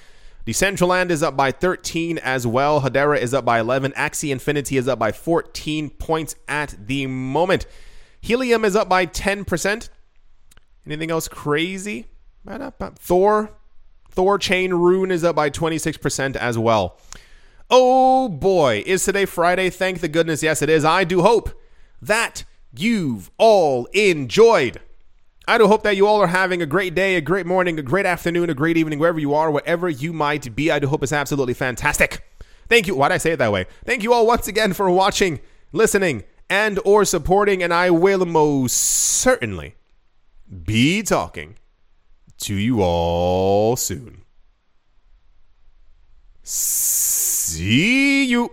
Decentraland 0.46 1.10
is 1.10 1.22
up 1.22 1.36
by 1.36 1.52
13 1.52 2.20
as 2.20 2.48
well. 2.48 2.82
Hedera 2.82 3.20
is 3.20 3.34
up 3.34 3.44
by 3.44 3.60
11. 3.60 3.92
Axie 3.94 4.32
Infinity 4.32 4.78
is 4.78 4.88
up 4.88 4.98
by 4.98 5.12
14 5.12 5.90
points 5.90 6.36
at 6.48 6.76
the 6.88 7.08
moment. 7.08 7.66
Helium 8.22 8.64
is 8.64 8.76
up 8.76 8.88
by 8.88 9.06
10%. 9.06 9.90
Anything 10.86 11.12
else 11.12 11.28
crazy? 11.28 12.06
Thor. 12.98 13.52
THORChain 14.16 14.72
Rune 14.72 15.12
is 15.12 15.24
up 15.24 15.36
by 15.36 15.50
26% 15.50 16.36
as 16.36 16.58
well. 16.58 16.98
Oh 17.74 18.28
boy, 18.28 18.84
is 18.86 19.06
today 19.06 19.24
Friday? 19.24 19.70
Thank 19.70 20.02
the 20.02 20.10
goodness, 20.10 20.44
yes, 20.44 20.62
it 20.62 20.70
is. 20.70 20.84
I 20.84 21.06
do 21.06 21.22
hope 21.22 21.52
that 22.02 22.44
you've 22.74 23.32
all 23.38 23.86
enjoyed. 23.94 24.82
I 25.48 25.58
do 25.58 25.68
hope 25.68 25.84
that 25.84 25.96
you 25.96 26.06
all 26.06 26.22
are 26.22 26.28
having 26.28 26.62
a 26.62 26.66
great 26.66 26.94
day, 26.96 27.16
a 27.16 27.22
great 27.22 27.46
morning, 27.46 27.80
a 27.80 27.82
great 27.82 28.06
afternoon, 28.06 28.50
a 28.50 28.54
great 28.54 28.76
evening, 28.76 29.00
wherever 29.00 29.20
you 29.22 29.34
are, 29.34 29.50
wherever 29.50 29.88
you 29.88 30.12
might 30.12 30.54
be. 30.54 30.70
I 30.70 30.80
do 30.80 30.88
hope 30.88 31.02
it's 31.02 31.14
absolutely 31.14 31.54
fantastic. 31.54 32.28
Thank 32.68 32.88
you. 32.88 32.96
Why'd 32.96 33.14
I 33.14 33.18
say 33.18 33.32
it 33.32 33.38
that 33.38 33.54
way? 33.54 33.68
Thank 33.86 34.04
you 34.04 34.12
all 34.12 34.28
once 34.28 34.50
again 34.50 34.74
for 34.74 34.90
watching, 34.90 35.40
listening, 35.72 36.26
and 36.50 36.78
or 36.84 37.06
supporting, 37.06 37.64
and 37.64 37.74
I 37.74 37.90
will 37.90 38.26
most 38.26 38.74
certainly 38.74 39.76
be 40.66 41.04
talking 41.04 41.56
to 42.40 42.54
you 42.54 42.82
all 42.82 43.78
soon. 43.78 44.21
See 46.54 48.26
you. 48.26 48.52